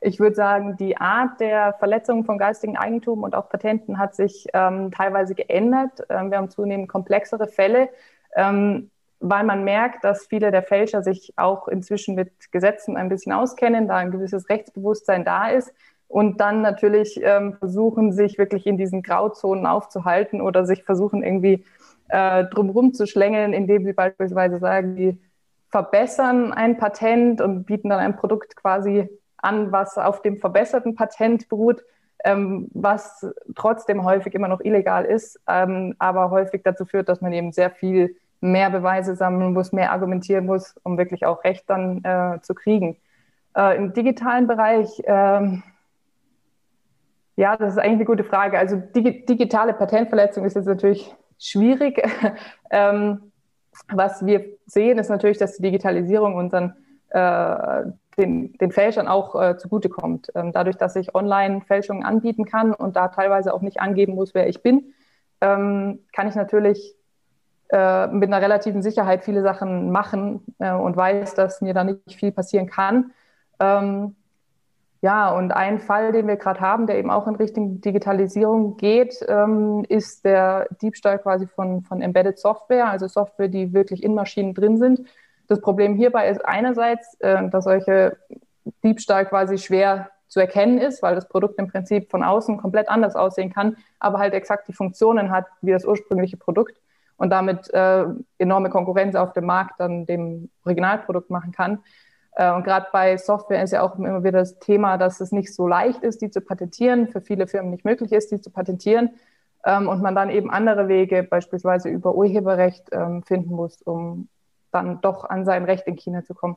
Ich 0.00 0.18
würde 0.18 0.34
sagen, 0.34 0.76
die 0.76 0.96
Art 0.96 1.40
der 1.40 1.74
Verletzung 1.74 2.24
von 2.24 2.38
geistigem 2.38 2.76
Eigentum 2.76 3.22
und 3.22 3.34
auch 3.34 3.48
Patenten 3.48 3.98
hat 3.98 4.14
sich 4.14 4.46
ähm, 4.52 4.90
teilweise 4.90 5.34
geändert. 5.34 6.00
Ähm, 6.08 6.30
wir 6.30 6.38
haben 6.38 6.50
zunehmend 6.50 6.88
komplexere 6.88 7.46
Fälle. 7.46 7.88
Ähm, 8.34 8.90
weil 9.22 9.44
man 9.44 9.62
merkt, 9.62 10.04
dass 10.04 10.26
viele 10.26 10.50
der 10.50 10.64
Fälscher 10.64 11.02
sich 11.02 11.32
auch 11.36 11.68
inzwischen 11.68 12.16
mit 12.16 12.50
Gesetzen 12.50 12.96
ein 12.96 13.08
bisschen 13.08 13.32
auskennen, 13.32 13.86
da 13.86 13.96
ein 13.96 14.10
gewisses 14.10 14.48
Rechtsbewusstsein 14.48 15.24
da 15.24 15.48
ist 15.48 15.72
und 16.08 16.40
dann 16.40 16.60
natürlich 16.60 17.20
ähm, 17.22 17.54
versuchen, 17.54 18.12
sich 18.12 18.36
wirklich 18.36 18.66
in 18.66 18.76
diesen 18.76 19.02
Grauzonen 19.02 19.64
aufzuhalten 19.64 20.40
oder 20.40 20.66
sich 20.66 20.82
versuchen 20.82 21.22
irgendwie 21.22 21.64
äh, 22.08 22.44
drumherum 22.46 22.92
zu 22.92 23.06
schlängeln, 23.06 23.52
indem 23.52 23.84
sie 23.84 23.92
beispielsweise 23.92 24.58
sagen, 24.58 24.96
die 24.96 25.18
verbessern 25.72 26.52
ein 26.52 26.76
Patent 26.76 27.40
und 27.40 27.64
bieten 27.64 27.88
dann 27.88 27.98
ein 27.98 28.14
Produkt 28.14 28.54
quasi 28.54 29.08
an, 29.38 29.72
was 29.72 29.98
auf 29.98 30.22
dem 30.22 30.36
verbesserten 30.38 30.94
Patent 30.94 31.48
beruht, 31.48 31.82
ähm, 32.24 32.68
was 32.74 33.26
trotzdem 33.56 34.04
häufig 34.04 34.34
immer 34.34 34.48
noch 34.48 34.60
illegal 34.60 35.04
ist, 35.04 35.40
ähm, 35.48 35.96
aber 35.98 36.30
häufig 36.30 36.62
dazu 36.62 36.84
führt, 36.84 37.08
dass 37.08 37.22
man 37.22 37.32
eben 37.32 37.52
sehr 37.52 37.70
viel 37.70 38.14
mehr 38.40 38.70
Beweise 38.70 39.16
sammeln 39.16 39.54
muss, 39.54 39.72
mehr 39.72 39.92
argumentieren 39.92 40.46
muss, 40.46 40.76
um 40.82 40.98
wirklich 40.98 41.24
auch 41.24 41.42
Recht 41.42 41.68
dann 41.68 42.04
äh, 42.04 42.40
zu 42.42 42.54
kriegen. 42.54 42.98
Äh, 43.56 43.76
Im 43.76 43.94
digitalen 43.94 44.46
Bereich, 44.46 45.02
ähm, 45.06 45.62
ja, 47.36 47.56
das 47.56 47.72
ist 47.72 47.78
eigentlich 47.78 47.94
eine 47.94 48.04
gute 48.04 48.24
Frage. 48.24 48.58
Also 48.58 48.76
dig 48.76 49.26
digitale 49.26 49.72
Patentverletzung 49.72 50.44
ist 50.44 50.54
jetzt 50.54 50.66
natürlich 50.66 51.14
schwierig. 51.38 52.02
ähm, 52.70 53.31
was 53.88 54.24
wir 54.24 54.44
sehen, 54.66 54.98
ist 54.98 55.08
natürlich, 55.08 55.38
dass 55.38 55.56
die 55.56 55.62
Digitalisierung 55.62 56.34
unseren 56.34 56.74
äh, 57.10 57.84
den, 58.18 58.52
den 58.54 58.72
Fälschern 58.72 59.08
auch 59.08 59.40
äh, 59.40 59.56
zugutekommt. 59.56 60.30
Ähm, 60.34 60.52
dadurch, 60.52 60.76
dass 60.76 60.96
ich 60.96 61.14
online 61.14 61.62
Fälschungen 61.62 62.04
anbieten 62.04 62.44
kann 62.44 62.74
und 62.74 62.96
da 62.96 63.08
teilweise 63.08 63.54
auch 63.54 63.62
nicht 63.62 63.80
angeben 63.80 64.14
muss, 64.14 64.34
wer 64.34 64.48
ich 64.48 64.62
bin, 64.62 64.92
ähm, 65.40 66.00
kann 66.12 66.28
ich 66.28 66.34
natürlich 66.34 66.94
äh, 67.70 68.06
mit 68.08 68.28
einer 68.28 68.42
relativen 68.42 68.82
Sicherheit 68.82 69.24
viele 69.24 69.42
Sachen 69.42 69.90
machen 69.90 70.44
äh, 70.58 70.72
und 70.72 70.96
weiß, 70.96 71.34
dass 71.34 71.62
mir 71.62 71.74
da 71.74 71.84
nicht 71.84 72.14
viel 72.14 72.32
passieren 72.32 72.66
kann. 72.66 73.12
Ähm, 73.60 74.14
ja, 75.02 75.30
und 75.32 75.50
ein 75.50 75.80
Fall, 75.80 76.12
den 76.12 76.28
wir 76.28 76.36
gerade 76.36 76.60
haben, 76.60 76.86
der 76.86 76.96
eben 76.96 77.10
auch 77.10 77.26
in 77.26 77.34
Richtung 77.34 77.80
Digitalisierung 77.80 78.76
geht, 78.76 79.16
ähm, 79.28 79.84
ist 79.88 80.24
der 80.24 80.68
Diebstahl 80.80 81.18
quasi 81.18 81.48
von, 81.48 81.82
von 81.82 82.00
Embedded 82.00 82.38
Software, 82.38 82.86
also 82.86 83.08
Software, 83.08 83.48
die 83.48 83.72
wirklich 83.72 84.04
in 84.04 84.14
Maschinen 84.14 84.54
drin 84.54 84.78
sind. 84.78 85.00
Das 85.48 85.60
Problem 85.60 85.96
hierbei 85.96 86.28
ist 86.28 86.44
einerseits, 86.44 87.14
äh, 87.18 87.48
dass 87.48 87.64
solche 87.64 88.16
Diebstahl 88.84 89.26
quasi 89.26 89.58
schwer 89.58 90.08
zu 90.28 90.38
erkennen 90.38 90.78
ist, 90.78 91.02
weil 91.02 91.16
das 91.16 91.28
Produkt 91.28 91.58
im 91.58 91.66
Prinzip 91.66 92.08
von 92.08 92.22
außen 92.22 92.58
komplett 92.58 92.88
anders 92.88 93.16
aussehen 93.16 93.52
kann, 93.52 93.76
aber 93.98 94.20
halt 94.20 94.34
exakt 94.34 94.68
die 94.68 94.72
Funktionen 94.72 95.32
hat 95.32 95.46
wie 95.62 95.72
das 95.72 95.84
ursprüngliche 95.84 96.36
Produkt 96.36 96.80
und 97.16 97.30
damit 97.30 97.68
äh, 97.74 98.04
enorme 98.38 98.70
Konkurrenz 98.70 99.16
auf 99.16 99.32
dem 99.32 99.46
Markt 99.46 99.80
dann 99.80 100.06
dem 100.06 100.48
Originalprodukt 100.64 101.28
machen 101.28 101.50
kann. 101.50 101.80
Äh, 102.34 102.52
und 102.52 102.64
gerade 102.64 102.86
bei 102.92 103.16
Software 103.16 103.62
ist 103.62 103.72
ja 103.72 103.82
auch 103.82 103.96
immer 103.98 104.24
wieder 104.24 104.40
das 104.40 104.58
Thema, 104.58 104.98
dass 104.98 105.20
es 105.20 105.32
nicht 105.32 105.54
so 105.54 105.66
leicht 105.66 106.02
ist, 106.02 106.22
die 106.22 106.30
zu 106.30 106.40
patentieren, 106.40 107.08
für 107.08 107.20
viele 107.20 107.46
Firmen 107.46 107.70
nicht 107.70 107.84
möglich 107.84 108.12
ist, 108.12 108.30
die 108.30 108.40
zu 108.40 108.50
patentieren 108.50 109.10
ähm, 109.64 109.88
und 109.88 110.02
man 110.02 110.14
dann 110.14 110.30
eben 110.30 110.50
andere 110.50 110.88
Wege, 110.88 111.22
beispielsweise 111.22 111.88
über 111.88 112.14
Urheberrecht, 112.14 112.88
ähm, 112.92 113.22
finden 113.22 113.54
muss, 113.54 113.82
um 113.82 114.28
dann 114.70 115.00
doch 115.00 115.24
an 115.24 115.44
sein 115.44 115.64
Recht 115.64 115.86
in 115.86 115.96
China 115.96 116.24
zu 116.24 116.34
kommen. 116.34 116.56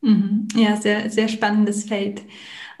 Mhm. 0.00 0.48
Ja, 0.54 0.76
sehr, 0.76 1.10
sehr 1.10 1.28
spannendes 1.28 1.84
Feld. 1.84 2.22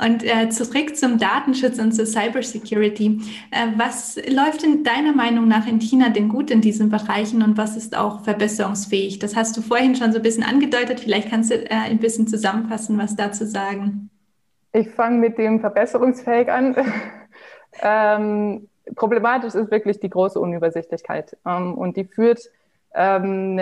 Und 0.00 0.22
äh, 0.22 0.48
zurück 0.48 0.96
zum 0.96 1.18
Datenschutz 1.18 1.80
und 1.80 1.90
zur 1.90 2.06
Cybersecurity. 2.06 3.20
Äh, 3.50 3.66
was 3.76 4.16
läuft 4.28 4.62
in 4.62 4.84
deiner 4.84 5.12
Meinung 5.12 5.48
nach 5.48 5.66
in 5.66 5.80
China 5.80 6.08
denn 6.10 6.28
gut 6.28 6.52
in 6.52 6.60
diesen 6.60 6.88
Bereichen 6.88 7.42
und 7.42 7.56
was 7.56 7.76
ist 7.76 7.96
auch 7.96 8.22
verbesserungsfähig? 8.22 9.18
Das 9.18 9.34
hast 9.34 9.56
du 9.56 9.60
vorhin 9.60 9.96
schon 9.96 10.12
so 10.12 10.18
ein 10.18 10.22
bisschen 10.22 10.44
angedeutet. 10.44 11.00
Vielleicht 11.00 11.30
kannst 11.30 11.50
du 11.50 11.56
äh, 11.56 11.74
ein 11.74 11.98
bisschen 11.98 12.28
zusammenfassen, 12.28 12.96
was 12.96 13.16
dazu 13.16 13.44
sagen. 13.44 14.08
Ich 14.72 14.88
fange 14.90 15.18
mit 15.18 15.36
dem 15.36 15.58
verbesserungsfähig 15.58 16.48
an. 16.48 16.76
ähm, 17.82 18.68
problematisch 18.94 19.54
ist 19.56 19.72
wirklich 19.72 19.98
die 19.98 20.10
große 20.10 20.38
Unübersichtlichkeit. 20.38 21.36
Ähm, 21.44 21.74
und 21.74 21.96
die 21.96 22.04
führt 22.04 22.38
ähm, 22.94 23.60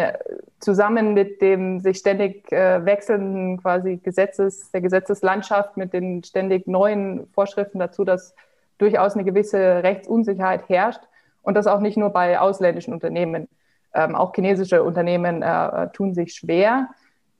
zusammen 0.61 1.15
mit 1.15 1.43
dem 1.43 1.81
sich 1.81 1.99
ständig 1.99 2.51
äh, 2.53 2.85
wechselnden 2.85 3.61
quasi 3.61 3.97
Gesetzes, 3.97 4.71
der 4.71 4.81
Gesetzeslandschaft, 4.81 5.77
mit 5.77 5.93
den 5.93 6.23
ständig 6.25 6.67
neuen 6.67 7.27
Vorschriften 7.35 7.79
dazu, 7.79 8.05
dass 8.05 8.35
durchaus 8.79 9.15
eine 9.15 9.25
gewisse 9.25 9.83
Rechtsunsicherheit 9.83 10.69
herrscht 10.69 11.01
und 11.43 11.55
das 11.55 11.67
auch 11.67 11.81
nicht 11.81 11.97
nur 11.97 12.11
bei 12.11 12.39
ausländischen 12.39 12.93
Unternehmen. 12.93 13.49
Ähm, 13.95 14.15
auch 14.15 14.35
chinesische 14.35 14.83
Unternehmen 14.83 15.43
äh, 15.43 15.89
tun 15.93 16.15
sich 16.15 16.35
schwer, 16.35 16.89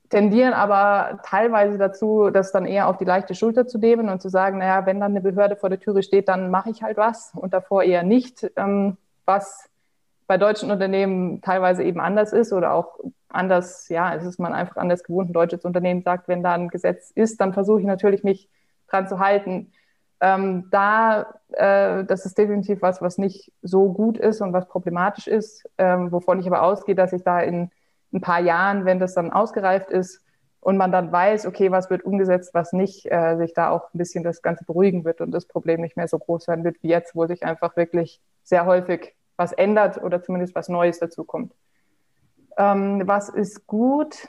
tendieren 0.09 0.53
aber 0.53 1.19
teilweise 1.23 1.77
dazu, 1.77 2.29
das 2.29 2.51
dann 2.51 2.65
eher 2.65 2.87
auf 2.87 2.97
die 2.97 3.05
leichte 3.05 3.35
Schulter 3.35 3.67
zu 3.67 3.77
nehmen 3.77 4.09
und 4.09 4.21
zu 4.21 4.29
sagen, 4.29 4.59
naja, 4.59 4.85
wenn 4.85 4.99
dann 4.99 5.11
eine 5.11 5.21
Behörde 5.21 5.55
vor 5.55 5.69
der 5.69 5.79
Türe 5.79 6.03
steht, 6.03 6.29
dann 6.29 6.49
mache 6.49 6.69
ich 6.69 6.81
halt 6.81 6.97
was 6.97 7.31
und 7.35 7.53
davor 7.53 7.83
eher 7.83 8.03
nicht, 8.03 8.49
ähm, 8.55 8.97
was 9.25 9.69
bei 10.27 10.37
deutschen 10.37 10.71
Unternehmen 10.71 11.41
teilweise 11.41 11.83
eben 11.83 11.99
anders 12.01 12.33
ist 12.33 12.51
oder 12.53 12.73
auch 12.73 12.99
anders, 13.29 13.87
ja, 13.89 14.13
es 14.13 14.25
ist 14.25 14.39
man 14.39 14.53
einfach 14.53 14.77
anders 14.77 15.03
gewohnt. 15.03 15.29
Ein 15.29 15.33
deutsches 15.33 15.63
Unternehmen 15.65 16.01
sagt, 16.01 16.27
wenn 16.27 16.43
da 16.43 16.53
ein 16.53 16.67
Gesetz 16.67 17.11
ist, 17.11 17.39
dann 17.39 17.53
versuche 17.53 17.79
ich 17.79 17.85
natürlich 17.85 18.23
mich 18.23 18.49
dran 18.87 19.07
zu 19.07 19.19
halten. 19.19 19.71
Ähm, 20.19 20.67
da, 20.71 21.33
äh, 21.51 22.03
das 22.03 22.25
ist 22.25 22.37
definitiv 22.37 22.81
was, 22.81 23.01
was 23.01 23.17
nicht 23.17 23.53
so 23.61 23.91
gut 23.93 24.17
ist 24.17 24.41
und 24.41 24.51
was 24.51 24.67
problematisch 24.67 25.27
ist, 25.27 25.69
ähm, 25.77 26.11
wovon 26.11 26.39
ich 26.39 26.47
aber 26.47 26.63
ausgehe, 26.63 26.95
dass 26.95 27.13
ich 27.13 27.23
da 27.23 27.39
in 27.39 27.69
ein 28.13 28.21
paar 28.21 28.39
Jahren, 28.41 28.85
wenn 28.85 28.99
das 28.99 29.13
dann 29.13 29.31
ausgereift 29.31 29.91
ist 29.91 30.23
und 30.59 30.77
man 30.77 30.91
dann 30.91 31.11
weiß, 31.11 31.45
okay, 31.45 31.71
was 31.71 31.89
wird 31.89 32.03
umgesetzt, 32.03 32.53
was 32.53 32.73
nicht, 32.73 33.05
äh, 33.11 33.37
sich 33.37 33.53
da 33.53 33.69
auch 33.69 33.93
ein 33.93 33.97
bisschen 33.97 34.23
das 34.23 34.41
Ganze 34.41 34.65
beruhigen 34.65 35.05
wird 35.05 35.21
und 35.21 35.31
das 35.31 35.45
Problem 35.45 35.81
nicht 35.81 35.97
mehr 35.97 36.07
so 36.07 36.17
groß 36.17 36.47
werden 36.47 36.65
wird 36.65 36.81
wie 36.81 36.89
jetzt, 36.89 37.15
wo 37.15 37.27
sich 37.27 37.45
einfach 37.45 37.75
wirklich 37.77 38.19
sehr 38.43 38.65
häufig 38.65 39.13
was 39.37 39.53
ändert 39.53 40.03
oder 40.03 40.21
zumindest 40.21 40.55
was 40.55 40.67
Neues 40.67 40.99
dazukommt. 40.99 41.53
Ähm, 42.57 43.03
was 43.05 43.29
ist 43.29 43.67
gut? 43.67 44.27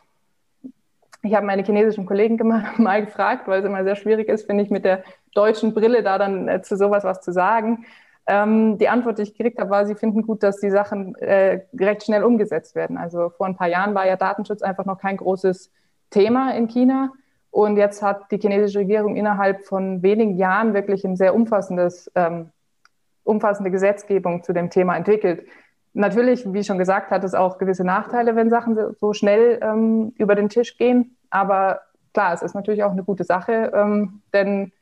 Ich 1.22 1.34
habe 1.34 1.46
meine 1.46 1.64
chinesischen 1.64 2.06
Kollegen 2.06 2.36
mal 2.76 3.04
gefragt, 3.04 3.48
weil 3.48 3.60
es 3.60 3.66
immer 3.66 3.82
sehr 3.82 3.96
schwierig 3.96 4.28
ist, 4.28 4.46
finde 4.46 4.62
ich, 4.62 4.70
mit 4.70 4.84
der 4.84 5.02
deutschen 5.34 5.74
Brille 5.74 6.02
da 6.02 6.18
dann 6.18 6.48
äh, 6.48 6.62
zu 6.62 6.76
sowas 6.76 7.04
was 7.04 7.20
zu 7.20 7.32
sagen. 7.32 7.86
Ähm, 8.26 8.76
die 8.76 8.88
Antwort, 8.90 9.18
die 9.18 9.22
ich 9.22 9.34
gekriegt 9.34 9.58
habe, 9.58 9.70
war, 9.70 9.86
sie 9.86 9.94
finden 9.94 10.22
gut, 10.22 10.42
dass 10.42 10.58
die 10.58 10.70
Sachen 10.70 11.14
äh, 11.16 11.62
recht 11.78 12.04
schnell 12.04 12.22
umgesetzt 12.22 12.74
werden. 12.74 12.98
Also 12.98 13.30
vor 13.30 13.46
ein 13.46 13.56
paar 13.56 13.68
Jahren 13.68 13.94
war 13.94 14.06
ja 14.06 14.16
Datenschutz 14.16 14.60
einfach 14.60 14.84
noch 14.84 14.98
kein 14.98 15.16
großes 15.16 15.72
Thema 16.10 16.54
in 16.54 16.68
China. 16.68 17.10
Und 17.50 17.78
jetzt 17.78 18.02
hat 18.02 18.30
die 18.30 18.36
chinesische 18.36 18.80
Regierung 18.80 19.16
innerhalb 19.16 19.64
von 19.64 20.02
wenigen 20.02 20.36
Jahren 20.36 20.74
wirklich 20.74 21.04
ein 21.04 21.16
sehr 21.16 21.34
umfassendes 21.34 22.10
ähm, 22.14 22.50
umfassende 23.28 23.70
Gesetzgebung 23.70 24.42
zu 24.42 24.52
dem 24.52 24.70
Thema 24.70 24.96
entwickelt. 24.96 25.46
Natürlich, 25.92 26.50
wie 26.52 26.64
schon 26.64 26.78
gesagt, 26.78 27.10
hat 27.10 27.24
es 27.24 27.34
auch 27.34 27.58
gewisse 27.58 27.84
Nachteile, 27.84 28.36
wenn 28.36 28.50
Sachen 28.50 28.76
so 28.98 29.12
schnell 29.12 29.58
ähm, 29.62 30.12
über 30.16 30.34
den 30.34 30.48
Tisch 30.48 30.76
gehen. 30.76 31.16
Aber 31.30 31.80
klar, 32.14 32.32
es 32.32 32.42
ist 32.42 32.54
natürlich 32.54 32.82
auch 32.84 32.92
eine 32.92 33.04
gute 33.04 33.24
Sache, 33.24 33.72
ähm, 33.74 34.22
denn 34.32 34.72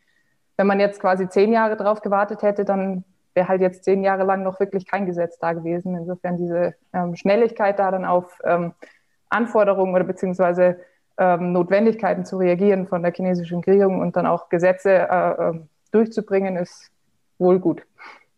wenn 0.56 0.66
man 0.66 0.80
jetzt 0.80 1.00
quasi 1.00 1.28
zehn 1.28 1.52
Jahre 1.52 1.76
drauf 1.76 2.00
gewartet 2.00 2.42
hätte, 2.42 2.64
dann 2.64 3.04
wäre 3.34 3.48
halt 3.48 3.60
jetzt 3.60 3.84
zehn 3.84 4.02
Jahre 4.02 4.24
lang 4.24 4.42
noch 4.42 4.58
wirklich 4.60 4.86
kein 4.86 5.06
Gesetz 5.06 5.38
da 5.38 5.52
gewesen. 5.52 5.94
Insofern 5.94 6.38
diese 6.38 6.74
ähm, 6.94 7.14
Schnelligkeit 7.16 7.78
da 7.78 7.90
dann 7.90 8.04
auf 8.04 8.38
ähm, 8.44 8.72
Anforderungen 9.28 9.94
oder 9.94 10.04
beziehungsweise 10.04 10.78
ähm, 11.18 11.52
Notwendigkeiten 11.52 12.24
zu 12.24 12.38
reagieren 12.38 12.86
von 12.86 13.02
der 13.02 13.12
chinesischen 13.12 13.60
Regierung 13.60 14.00
und 14.00 14.16
dann 14.16 14.26
auch 14.26 14.48
Gesetze 14.48 14.90
äh, 14.90 15.48
äh, 15.48 15.60
durchzubringen, 15.92 16.56
ist 16.56 16.90
wohl 17.38 17.58
gut. 17.58 17.82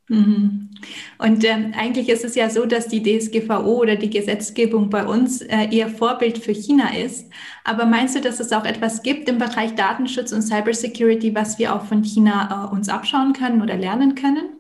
Mhm. 0.09 0.71
Und 1.19 1.45
ähm, 1.45 1.75
eigentlich 1.77 2.09
ist 2.09 2.25
es 2.25 2.35
ja 2.35 2.49
so, 2.49 2.65
dass 2.65 2.89
die 2.89 3.03
DSGVO 3.03 3.81
oder 3.81 3.97
die 3.97 4.11
Gesetzgebung 4.11 4.91
bei 4.91 5.05
uns 5.05 5.43
äh, 5.43 5.69
eher 5.71 5.89
Vorbild 5.89 6.39
für 6.39 6.53
China 6.53 6.95
ist. 6.95 7.31
Aber 7.65 7.85
meinst 7.85 8.17
du, 8.17 8.21
dass 8.21 8.41
es 8.41 8.53
auch 8.53 8.65
etwas 8.65 9.03
gibt 9.03 9.29
im 9.29 9.39
Bereich 9.39 9.75
Datenschutz 9.75 10.33
und 10.33 10.43
Cybersecurity, 10.43 11.35
was 11.35 11.59
wir 11.59 11.75
auch 11.75 11.85
von 11.85 12.03
China 12.03 12.69
äh, 12.71 12.75
uns 12.75 12.89
abschauen 12.89 13.33
können 13.35 13.63
oder 13.63 13.77
lernen 13.77 14.15
können? 14.15 14.55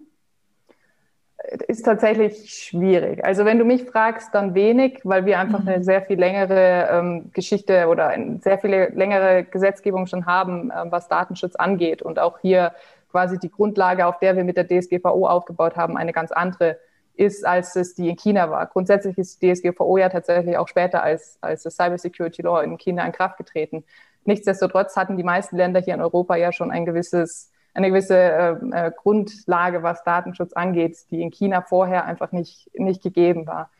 Ist 1.66 1.84
tatsächlich 1.84 2.50
schwierig. 2.50 3.24
Also 3.24 3.46
wenn 3.46 3.58
du 3.58 3.64
mich 3.64 3.84
fragst, 3.84 4.34
dann 4.34 4.54
wenig, 4.54 5.00
weil 5.04 5.24
wir 5.24 5.38
einfach 5.38 5.60
mhm. 5.60 5.68
eine 5.68 5.84
sehr 5.84 6.02
viel 6.02 6.18
längere 6.18 6.88
ähm, 6.90 7.30
Geschichte 7.32 7.86
oder 7.88 8.08
eine 8.08 8.38
sehr 8.40 8.58
viele 8.58 8.90
längere 8.90 9.44
Gesetzgebung 9.44 10.06
schon 10.06 10.26
haben, 10.26 10.70
äh, 10.70 10.74
was 10.90 11.08
Datenschutz 11.08 11.56
angeht 11.56 12.02
und 12.02 12.18
auch 12.18 12.38
hier 12.40 12.72
quasi 13.10 13.38
die 13.38 13.50
Grundlage, 13.50 14.06
auf 14.06 14.18
der 14.18 14.36
wir 14.36 14.44
mit 14.44 14.56
der 14.56 14.66
DSGVO 14.66 15.26
aufgebaut 15.26 15.76
haben, 15.76 15.96
eine 15.96 16.12
ganz 16.12 16.32
andere 16.32 16.78
ist, 17.18 17.44
als 17.44 17.74
es 17.76 17.94
die 17.94 18.08
in 18.08 18.16
China 18.16 18.50
war. 18.50 18.66
Grundsätzlich 18.66 19.18
ist 19.18 19.42
die 19.42 19.52
DSGVO 19.52 19.98
ja 19.98 20.08
tatsächlich 20.08 20.56
auch 20.56 20.68
später 20.68 21.02
als, 21.02 21.38
als 21.40 21.64
das 21.64 21.76
Cyber 21.76 21.98
Security 21.98 22.42
Law 22.42 22.62
in 22.62 22.78
China 22.78 23.04
in 23.04 23.12
Kraft 23.12 23.36
getreten. 23.36 23.84
Nichtsdestotrotz 24.24 24.96
hatten 24.96 25.16
die 25.16 25.24
meisten 25.24 25.56
Länder 25.56 25.80
hier 25.80 25.94
in 25.94 26.00
Europa 26.00 26.36
ja 26.36 26.52
schon 26.52 26.70
ein 26.70 26.84
gewisses, 26.86 27.50
eine 27.74 27.88
gewisse 27.88 28.16
äh, 28.16 28.56
äh 28.72 28.92
Grundlage, 28.96 29.82
was 29.82 30.04
Datenschutz 30.04 30.52
angeht, 30.52 30.98
die 31.10 31.22
in 31.22 31.30
China 31.30 31.62
vorher 31.62 32.04
einfach 32.04 32.30
nicht, 32.30 32.70
nicht 32.74 33.02
gegeben 33.02 33.46
war. 33.46 33.70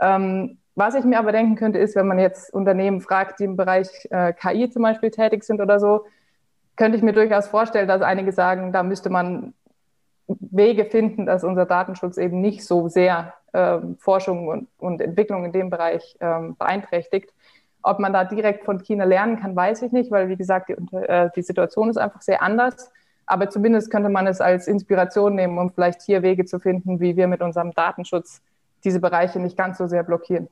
Ähm, 0.00 0.58
was 0.74 0.94
ich 0.94 1.04
mir 1.04 1.18
aber 1.18 1.32
denken 1.32 1.56
könnte, 1.56 1.78
ist, 1.78 1.96
wenn 1.96 2.06
man 2.06 2.18
jetzt 2.18 2.52
Unternehmen 2.54 3.00
fragt, 3.00 3.40
die 3.40 3.44
im 3.44 3.56
Bereich 3.56 3.88
äh, 4.10 4.32
KI 4.32 4.70
zum 4.70 4.82
Beispiel 4.82 5.10
tätig 5.10 5.44
sind 5.44 5.60
oder 5.60 5.80
so, 5.80 6.06
könnte 6.78 6.96
ich 6.96 7.02
mir 7.02 7.12
durchaus 7.12 7.48
vorstellen, 7.48 7.88
dass 7.88 8.00
einige 8.00 8.32
sagen, 8.32 8.72
da 8.72 8.82
müsste 8.82 9.10
man 9.10 9.52
Wege 10.28 10.84
finden, 10.84 11.26
dass 11.26 11.42
unser 11.42 11.66
Datenschutz 11.66 12.16
eben 12.18 12.40
nicht 12.40 12.64
so 12.64 12.88
sehr 12.88 13.34
äh, 13.52 13.78
Forschung 13.98 14.46
und, 14.46 14.68
und, 14.78 15.00
Entwicklung 15.00 15.44
in 15.44 15.52
dem 15.52 15.70
Bereich 15.70 16.16
ähm, 16.20 16.56
beeinträchtigt. 16.56 17.34
Ob 17.82 17.98
man 17.98 18.12
da 18.12 18.24
direkt 18.24 18.64
von 18.64 18.80
China 18.82 19.04
lernen 19.04 19.40
kann, 19.40 19.56
weiß 19.56 19.82
ich 19.82 19.92
nicht, 19.92 20.10
weil, 20.10 20.28
wie 20.28 20.36
gesagt, 20.36 20.68
die, 20.68 20.96
äh, 20.96 21.30
die 21.34 21.42
Situation 21.42 21.90
ist 21.90 21.96
einfach 21.96 22.22
sehr 22.22 22.42
anders. 22.42 22.92
Aber 23.26 23.50
zumindest 23.50 23.90
könnte 23.90 24.08
man 24.08 24.26
es 24.26 24.40
als 24.40 24.68
Inspiration 24.68 25.34
nehmen, 25.34 25.58
um 25.58 25.70
vielleicht 25.70 26.02
hier 26.02 26.22
Wege 26.22 26.44
zu 26.44 26.60
finden, 26.60 27.00
wie 27.00 27.16
wir 27.16 27.26
mit 27.26 27.42
unserem 27.42 27.72
Datenschutz 27.72 28.40
diese 28.84 29.00
Bereiche 29.00 29.40
nicht 29.40 29.56
ganz 29.56 29.78
so 29.78 29.88
sehr 29.88 30.04
blockieren. 30.04 30.48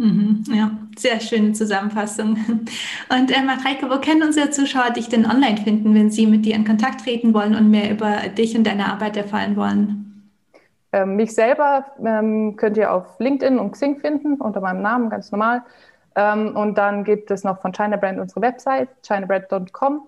Mhm, 0.00 0.44
ja, 0.50 0.70
sehr 0.96 1.20
schöne 1.20 1.52
Zusammenfassung. 1.52 2.38
Und 3.10 3.30
äh, 3.30 3.42
Mareike, 3.42 3.90
wo 3.90 4.00
können 4.00 4.22
unsere 4.22 4.48
Zuschauer 4.48 4.92
dich 4.92 5.10
denn 5.10 5.26
online 5.26 5.58
finden, 5.58 5.94
wenn 5.94 6.10
sie 6.10 6.26
mit 6.26 6.46
dir 6.46 6.54
in 6.54 6.64
Kontakt 6.64 7.02
treten 7.02 7.34
wollen 7.34 7.54
und 7.54 7.70
mehr 7.70 7.90
über 7.90 8.16
dich 8.30 8.56
und 8.56 8.66
deine 8.66 8.86
Arbeit 8.86 9.18
erfahren 9.18 9.56
wollen? 9.56 10.30
Ähm, 10.92 11.16
mich 11.16 11.34
selber 11.34 11.84
ähm, 12.02 12.56
könnt 12.56 12.78
ihr 12.78 12.90
auf 12.90 13.18
LinkedIn 13.18 13.58
und 13.58 13.72
Xing 13.72 14.00
finden, 14.00 14.40
unter 14.40 14.62
meinem 14.62 14.80
Namen, 14.80 15.10
ganz 15.10 15.32
normal. 15.32 15.64
Ähm, 16.16 16.56
und 16.56 16.78
dann 16.78 17.04
gibt 17.04 17.30
es 17.30 17.44
noch 17.44 17.60
von 17.60 17.72
China 17.72 17.98
Brand 17.98 18.18
unsere 18.18 18.40
Website, 18.40 18.88
chinabrand.com, 19.06 20.00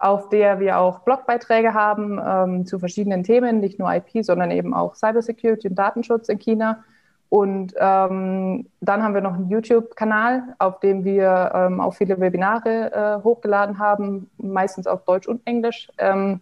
auf 0.00 0.28
der 0.28 0.60
wir 0.60 0.78
auch 0.78 0.98
Blogbeiträge 0.98 1.72
haben 1.72 2.20
ähm, 2.22 2.66
zu 2.66 2.78
verschiedenen 2.78 3.24
Themen, 3.24 3.60
nicht 3.60 3.78
nur 3.78 3.90
IP, 3.90 4.22
sondern 4.22 4.50
eben 4.50 4.74
auch 4.74 4.96
Cybersecurity 4.96 5.68
und 5.68 5.76
Datenschutz 5.76 6.28
in 6.28 6.38
China. 6.38 6.84
Und 7.30 7.74
ähm, 7.78 8.66
dann 8.80 9.02
haben 9.02 9.14
wir 9.14 9.20
noch 9.20 9.34
einen 9.34 9.48
YouTube-Kanal, 9.48 10.56
auf 10.58 10.80
dem 10.80 11.04
wir 11.04 11.52
ähm, 11.54 11.80
auch 11.80 11.94
viele 11.94 12.18
Webinare 12.18 12.92
äh, 12.92 13.24
hochgeladen 13.24 13.78
haben, 13.78 14.28
meistens 14.36 14.88
auf 14.88 15.04
Deutsch 15.04 15.28
und 15.28 15.40
Englisch, 15.46 15.88
ähm, 15.98 16.40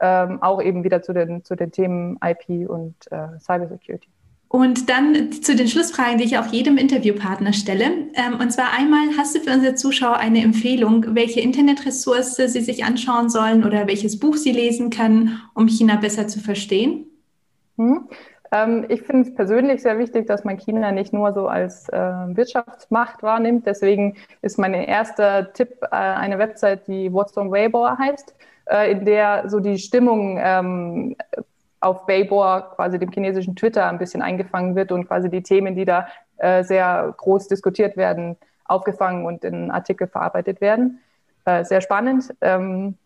ähm 0.00 0.42
auch 0.42 0.62
eben 0.62 0.82
wieder 0.82 1.02
zu 1.02 1.12
den, 1.12 1.44
zu 1.44 1.56
den 1.56 1.70
Themen 1.70 2.18
IP 2.24 2.68
und 2.68 2.94
äh, 3.10 3.38
Cybersecurity. 3.38 4.08
Und 4.48 4.88
dann 4.88 5.30
zu 5.30 5.54
den 5.54 5.68
Schlussfragen, 5.68 6.16
die 6.16 6.24
ich 6.24 6.38
auch 6.38 6.46
jedem 6.46 6.78
Interviewpartner 6.78 7.52
stelle. 7.52 7.84
Ähm, 8.14 8.40
und 8.40 8.50
zwar 8.50 8.72
einmal, 8.72 9.16
hast 9.18 9.36
du 9.36 9.40
für 9.40 9.52
unsere 9.52 9.74
Zuschauer 9.74 10.16
eine 10.16 10.42
Empfehlung, 10.42 11.14
welche 11.14 11.40
Internetressource 11.40 12.34
sie 12.34 12.60
sich 12.60 12.82
anschauen 12.82 13.28
sollen 13.28 13.62
oder 13.62 13.86
welches 13.86 14.18
Buch 14.18 14.36
sie 14.36 14.52
lesen 14.52 14.88
können, 14.88 15.38
um 15.54 15.68
China 15.68 15.96
besser 15.96 16.26
zu 16.26 16.40
verstehen? 16.40 17.04
Hm. 17.76 18.08
Ähm, 18.52 18.86
ich 18.88 19.02
finde 19.02 19.28
es 19.28 19.34
persönlich 19.34 19.82
sehr 19.82 19.98
wichtig, 19.98 20.26
dass 20.26 20.44
man 20.44 20.58
China 20.58 20.92
nicht 20.92 21.12
nur 21.12 21.32
so 21.32 21.48
als 21.48 21.88
äh, 21.88 21.96
Wirtschaftsmacht 21.98 23.22
wahrnimmt. 23.22 23.66
Deswegen 23.66 24.16
ist 24.42 24.58
mein 24.58 24.74
erster 24.74 25.52
Tipp 25.52 25.78
äh, 25.82 25.86
eine 25.94 26.38
Website, 26.38 26.86
die 26.88 27.12
What's 27.12 27.36
on 27.36 27.50
Weibo 27.52 27.88
heißt, 27.88 28.34
äh, 28.66 28.90
in 28.90 29.04
der 29.04 29.48
so 29.48 29.60
die 29.60 29.78
Stimmung 29.78 30.38
ähm, 30.40 31.16
auf 31.80 32.06
Weibo, 32.08 32.42
quasi 32.74 32.98
dem 32.98 33.10
chinesischen 33.10 33.56
Twitter, 33.56 33.88
ein 33.88 33.98
bisschen 33.98 34.20
eingefangen 34.20 34.74
wird 34.74 34.92
und 34.92 35.06
quasi 35.06 35.30
die 35.30 35.42
Themen, 35.42 35.74
die 35.74 35.84
da 35.84 36.08
äh, 36.38 36.62
sehr 36.64 37.14
groß 37.16 37.48
diskutiert 37.48 37.96
werden, 37.96 38.36
aufgefangen 38.64 39.24
und 39.24 39.44
in 39.44 39.70
Artikel 39.70 40.06
verarbeitet 40.06 40.60
werden. 40.60 41.00
Äh, 41.44 41.64
sehr 41.64 41.80
spannend. 41.80 42.34
Ähm, 42.40 42.96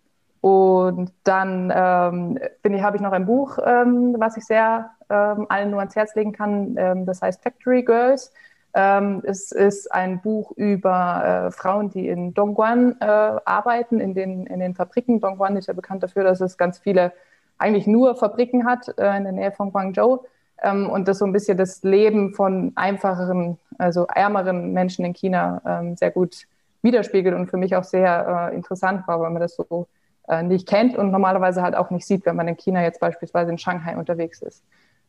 und 0.45 1.11
dann 1.23 1.73
ähm, 1.75 2.39
habe 2.83 2.97
ich 2.99 3.03
noch 3.03 3.13
ein 3.13 3.25
Buch, 3.25 3.57
ähm, 3.65 4.15
was 4.19 4.37
ich 4.37 4.45
sehr 4.45 4.91
ähm, 5.09 5.47
allen 5.49 5.71
nur 5.71 5.79
ans 5.79 5.97
Herz 5.97 6.15
legen 6.17 6.33
kann. 6.33 6.75
Ähm, 6.77 7.07
das 7.07 7.23
heißt 7.23 7.43
Factory 7.43 7.83
Girls. 7.83 8.31
Ähm, 8.75 9.23
es 9.25 9.53
ist 9.53 9.91
ein 9.91 10.21
Buch 10.21 10.53
über 10.57 11.47
äh, 11.47 11.51
Frauen, 11.51 11.89
die 11.89 12.09
in 12.09 12.35
Dongguan 12.35 12.95
äh, 13.01 13.07
arbeiten, 13.07 14.01
in 14.01 14.13
den, 14.13 14.47
in 14.47 14.61
den 14.61 14.75
Fabriken. 14.75 15.19
Dongguan 15.19 15.57
ist 15.57 15.69
ja 15.69 15.73
bekannt 15.73 16.03
dafür, 16.03 16.25
dass 16.25 16.43
es 16.43 16.59
ganz 16.59 16.79
viele, 16.79 17.15
eigentlich 17.57 17.87
nur 17.87 18.15
Fabriken 18.15 18.67
hat 18.67 18.99
äh, 18.99 19.17
in 19.17 19.25
der 19.25 19.33
Nähe 19.33 19.53
von 19.53 19.73
Guangzhou. 19.73 20.27
Ähm, 20.63 20.91
und 20.91 21.09
das 21.09 21.21
so 21.21 21.25
ein 21.25 21.33
bisschen 21.33 21.57
das 21.57 21.83
Leben 21.85 22.35
von 22.35 22.73
einfacheren, 22.75 23.57
also 23.79 24.07
ärmeren 24.15 24.75
Menschen 24.75 25.07
in 25.07 25.15
China 25.15 25.95
sehr 25.97 26.11
gut 26.11 26.47
widerspiegelt 26.83 27.35
und 27.35 27.49
für 27.49 27.57
mich 27.57 27.75
auch 27.77 27.85
sehr 27.85 28.51
äh, 28.53 28.55
interessant 28.55 29.09
war, 29.09 29.19
weil 29.21 29.31
man 29.31 29.41
das 29.41 29.57
so 29.57 29.87
nicht 30.43 30.67
kennt 30.67 30.97
und 30.97 31.11
normalerweise 31.11 31.61
halt 31.61 31.75
auch 31.75 31.91
nicht 31.91 32.07
sieht, 32.07 32.25
wenn 32.25 32.37
man 32.37 32.49
in 32.49 32.57
China 32.57 32.83
jetzt 32.83 32.99
beispielsweise 32.99 33.51
in 33.51 33.59
Shanghai 33.59 33.97
unterwegs 33.97 34.41
ist. 34.41 34.65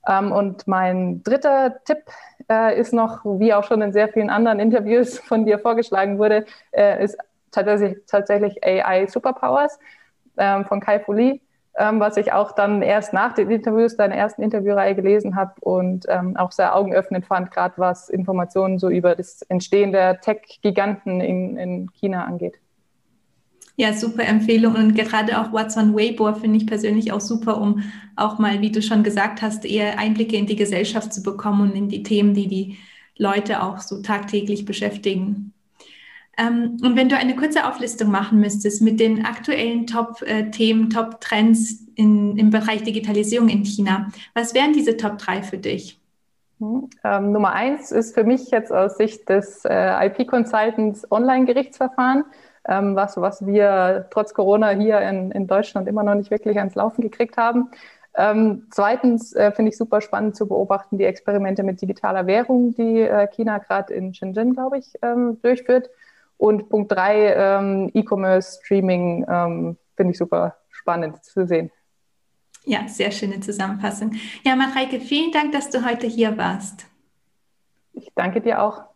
Ähm, 0.08 0.32
und 0.32 0.68
mein 0.68 1.24
dritter 1.24 1.84
Tipp 1.84 2.04
äh, 2.50 2.80
ist 2.80 2.94
noch, 2.94 3.26
wie 3.26 3.54
auch 3.54 3.64
schon 3.64 3.82
in 3.82 3.94
sehr 3.94 4.10
vielen 4.10 4.30
anderen 4.30 4.60
Interviews 4.60 5.20
von 5.28 5.46
dir 5.46 5.60
vorgeschlagen 5.60 6.20
wurde, 6.20 6.46
äh, 6.72 7.04
ist 7.04 7.18
tatsächlich, 7.52 7.98
tatsächlich 8.08 8.64
AI 8.64 9.08
Superpowers 9.08 9.80
ähm, 10.38 10.66
von 10.66 10.80
Kai 10.80 11.00
Fu 11.00 11.14
Lee, 11.14 11.42
ähm, 11.78 12.00
was 12.00 12.18
ich 12.18 12.32
auch 12.34 12.52
dann 12.52 12.82
erst 12.82 13.14
nach 13.14 13.34
den 13.34 13.50
Interviews 13.50 13.98
deiner 13.98 14.16
ersten 14.16 14.44
Interviewreihe 14.44 14.96
gelesen 14.96 15.36
habe 15.36 15.54
und 15.62 16.08
auch 16.38 16.52
sehr 16.52 16.76
augenöffnend 16.76 17.26
fand, 17.26 17.52
gerade 17.52 17.74
was 17.78 18.10
Informationen 18.10 18.80
so 18.80 18.90
über 18.90 19.16
das 19.16 19.42
Entstehen 19.44 19.92
der 19.92 20.20
Tech-Giganten 20.22 21.22
in, 21.22 21.58
in 21.58 21.92
China 21.94 22.26
angeht. 22.26 22.60
Ja, 23.78 23.92
super 23.92 24.24
Empfehlung 24.24 24.76
und 24.76 24.96
gerade 24.96 25.40
auch 25.40 25.52
What's 25.52 25.76
on 25.76 25.94
Weibo 25.94 26.34
finde 26.34 26.58
ich 26.58 26.66
persönlich 26.66 27.12
auch 27.12 27.20
super, 27.20 27.60
um 27.60 27.84
auch 28.16 28.40
mal, 28.40 28.62
wie 28.62 28.72
du 28.72 28.82
schon 28.82 29.04
gesagt 29.04 29.42
hast, 29.42 29.66
eher 29.66 30.00
Einblicke 30.00 30.38
in 30.38 30.46
die 30.46 30.56
Gesellschaft 30.56 31.14
zu 31.14 31.22
bekommen 31.22 31.70
und 31.70 31.76
in 31.76 31.90
die 31.90 32.02
Themen, 32.02 32.34
die 32.34 32.48
die 32.48 32.78
Leute 33.18 33.62
auch 33.62 33.80
so 33.80 34.02
tagtäglich 34.02 34.64
beschäftigen. 34.64 35.54
Ähm, 36.38 36.78
und 36.82 36.96
wenn 36.96 37.10
du 37.10 37.18
eine 37.18 37.36
kurze 37.36 37.68
Auflistung 37.68 38.12
machen 38.12 38.40
müsstest 38.40 38.82
mit 38.82 39.00
den 39.00 39.26
aktuellen 39.26 39.88
Top-Themen, 39.88 40.90
Top-Trends 40.90 41.86
im 41.96 42.50
Bereich 42.50 42.84
Digitalisierung 42.84 43.50
in 43.50 43.64
China, 43.64 44.10
was 44.34 44.54
wären 44.54 44.74
diese 44.74 44.98
Top 44.98 45.18
3 45.18 45.44
für 45.44 45.58
dich? 45.58 46.00
Hm, 46.60 46.90
ähm, 47.04 47.32
Nummer 47.34 47.52
eins 47.52 47.92
ist 47.92 48.14
für 48.14 48.24
mich 48.24 48.50
jetzt 48.52 48.72
aus 48.72 48.98
Sicht 48.98 49.28
des 49.28 49.64
äh, 49.66 50.08
IP-Consultants 50.08 51.10
Online-Gerichtsverfahren 51.12 52.24
ähm, 52.68 52.96
was, 52.96 53.18
was 53.18 53.46
wir 53.46 54.08
trotz 54.12 54.34
Corona 54.34 54.70
hier 54.70 55.00
in, 55.02 55.32
in 55.32 55.48
Deutschland 55.48 55.88
immer 55.88 56.04
noch 56.04 56.16
nicht 56.16 56.32
wirklich 56.32 56.58
ans 56.58 56.76
Laufen 56.76 57.02
gekriegt 57.02 57.38
haben. 57.38 57.70
Ähm, 58.18 58.68
zweitens 58.72 59.34
äh, 59.34 59.52
finde 59.52 59.72
ich 59.72 59.78
super 59.78 60.00
spannend 60.00 60.36
zu 60.36 60.48
beobachten 60.48 60.98
die 60.98 61.04
Experimente 61.04 61.64
mit 61.64 61.82
digitaler 61.82 62.28
Währung, 62.28 62.74
die 62.74 63.02
äh, 63.02 63.28
China 63.28 63.58
gerade 63.58 63.94
in 63.94 64.14
Shenzhen, 64.14 64.54
glaube 64.54 64.78
ich, 64.78 64.94
ähm, 65.02 65.40
durchführt. 65.42 65.90
Und 66.38 66.70
Punkt 66.70 66.92
drei, 66.92 67.34
ähm, 67.34 67.92
E-Commerce, 67.94 68.60
Streaming, 68.62 69.26
ähm, 69.30 69.78
finde 69.96 70.12
ich 70.12 70.18
super 70.18 70.56
spannend 70.70 71.24
zu 71.24 71.46
sehen. 71.46 71.72
Ja, 72.66 72.88
sehr 72.88 73.12
schöne 73.12 73.40
Zusammenfassung. 73.42 74.14
Ja, 74.44 74.56
Mareike, 74.56 75.00
vielen 75.00 75.32
Dank, 75.32 75.52
dass 75.52 75.70
du 75.70 75.86
heute 75.86 76.08
hier 76.08 76.38
warst. 76.38 76.88
Ich 77.94 78.12
danke 78.16 78.42
dir 78.42 78.62
auch. 78.62 78.95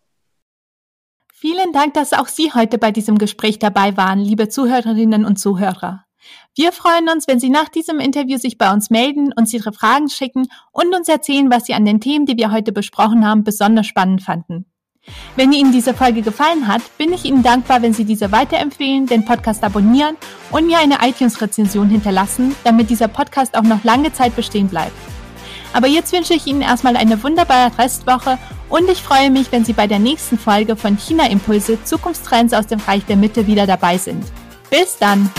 Vielen 1.42 1.72
Dank, 1.72 1.94
dass 1.94 2.12
auch 2.12 2.28
Sie 2.28 2.52
heute 2.54 2.78
bei 2.78 2.92
diesem 2.92 3.18
Gespräch 3.18 3.60
dabei 3.60 3.96
waren, 3.96 4.20
liebe 4.20 4.50
Zuhörerinnen 4.50 5.24
und 5.24 5.40
Zuhörer. 5.40 6.04
Wir 6.54 6.74
freuen 6.74 7.08
uns, 7.08 7.30
wenn 7.30 7.40
Sie 7.40 7.50
nach 7.50 7.70
diesem 7.70 8.02
Interview 8.02 8.38
sich 8.38 8.58
bei 8.58 8.74
uns 8.74 8.90
melden, 8.90 9.32
uns 9.34 9.54
Ihre 9.54 9.72
Fragen 9.72 10.10
schicken 10.10 10.50
und 10.74 10.94
uns 10.94 11.08
erzählen, 11.08 11.50
was 11.50 11.64
Sie 11.64 11.74
an 11.74 11.86
den 11.86 12.02
Themen, 12.02 12.26
die 12.26 12.36
wir 12.36 12.52
heute 12.52 12.74
besprochen 12.74 13.26
haben, 13.26 13.46
besonders 13.46 13.88
spannend 13.88 14.22
fanden. 14.22 14.66
Wenn 15.38 15.54
Ihnen 15.54 15.72
diese 15.72 15.94
Folge 15.94 16.24
gefallen 16.24 16.68
hat, 16.68 16.82
bin 16.98 17.14
ich 17.14 17.24
Ihnen 17.24 17.42
dankbar, 17.42 17.82
wenn 17.82 17.94
Sie 17.94 18.04
diese 18.04 18.34
weiterempfehlen, 18.34 19.06
den 19.06 19.24
Podcast 19.24 19.64
abonnieren 19.64 20.18
und 20.52 20.68
mir 20.68 20.80
eine 20.80 20.98
iTunes-Rezension 21.08 21.88
hinterlassen, 21.88 22.54
damit 22.66 22.90
dieser 22.90 23.08
Podcast 23.08 23.58
auch 23.58 23.64
noch 23.64 23.86
lange 23.86 24.12
Zeit 24.12 24.36
bestehen 24.36 24.68
bleibt. 24.68 25.19
Aber 25.74 25.88
jetzt 25.88 26.12
wünsche 26.14 26.34
ich 26.34 26.48
Ihnen 26.48 26.62
erstmal 26.62 26.98
eine 26.98 27.22
wunderbare 27.24 27.78
Restwoche 27.78 28.38
und 28.70 28.90
ich 28.90 29.02
freue 29.02 29.32
mich, 29.32 29.52
wenn 29.52 29.66
Sie 29.66 29.74
bei 29.74 29.88
der 29.88 30.00
nächsten 30.00 30.38
Folge 30.38 30.76
von 30.76 30.98
China 30.98 31.30
Impulse 31.30 31.84
Zukunftstrends 31.84 32.54
aus 32.54 32.68
dem 32.68 32.80
Reich 32.80 33.06
der 33.06 33.18
Mitte 33.18 33.48
wieder 33.48 33.68
dabei 33.68 33.98
sind. 33.98 34.24
Bis 34.70 34.98
dann! 34.98 35.30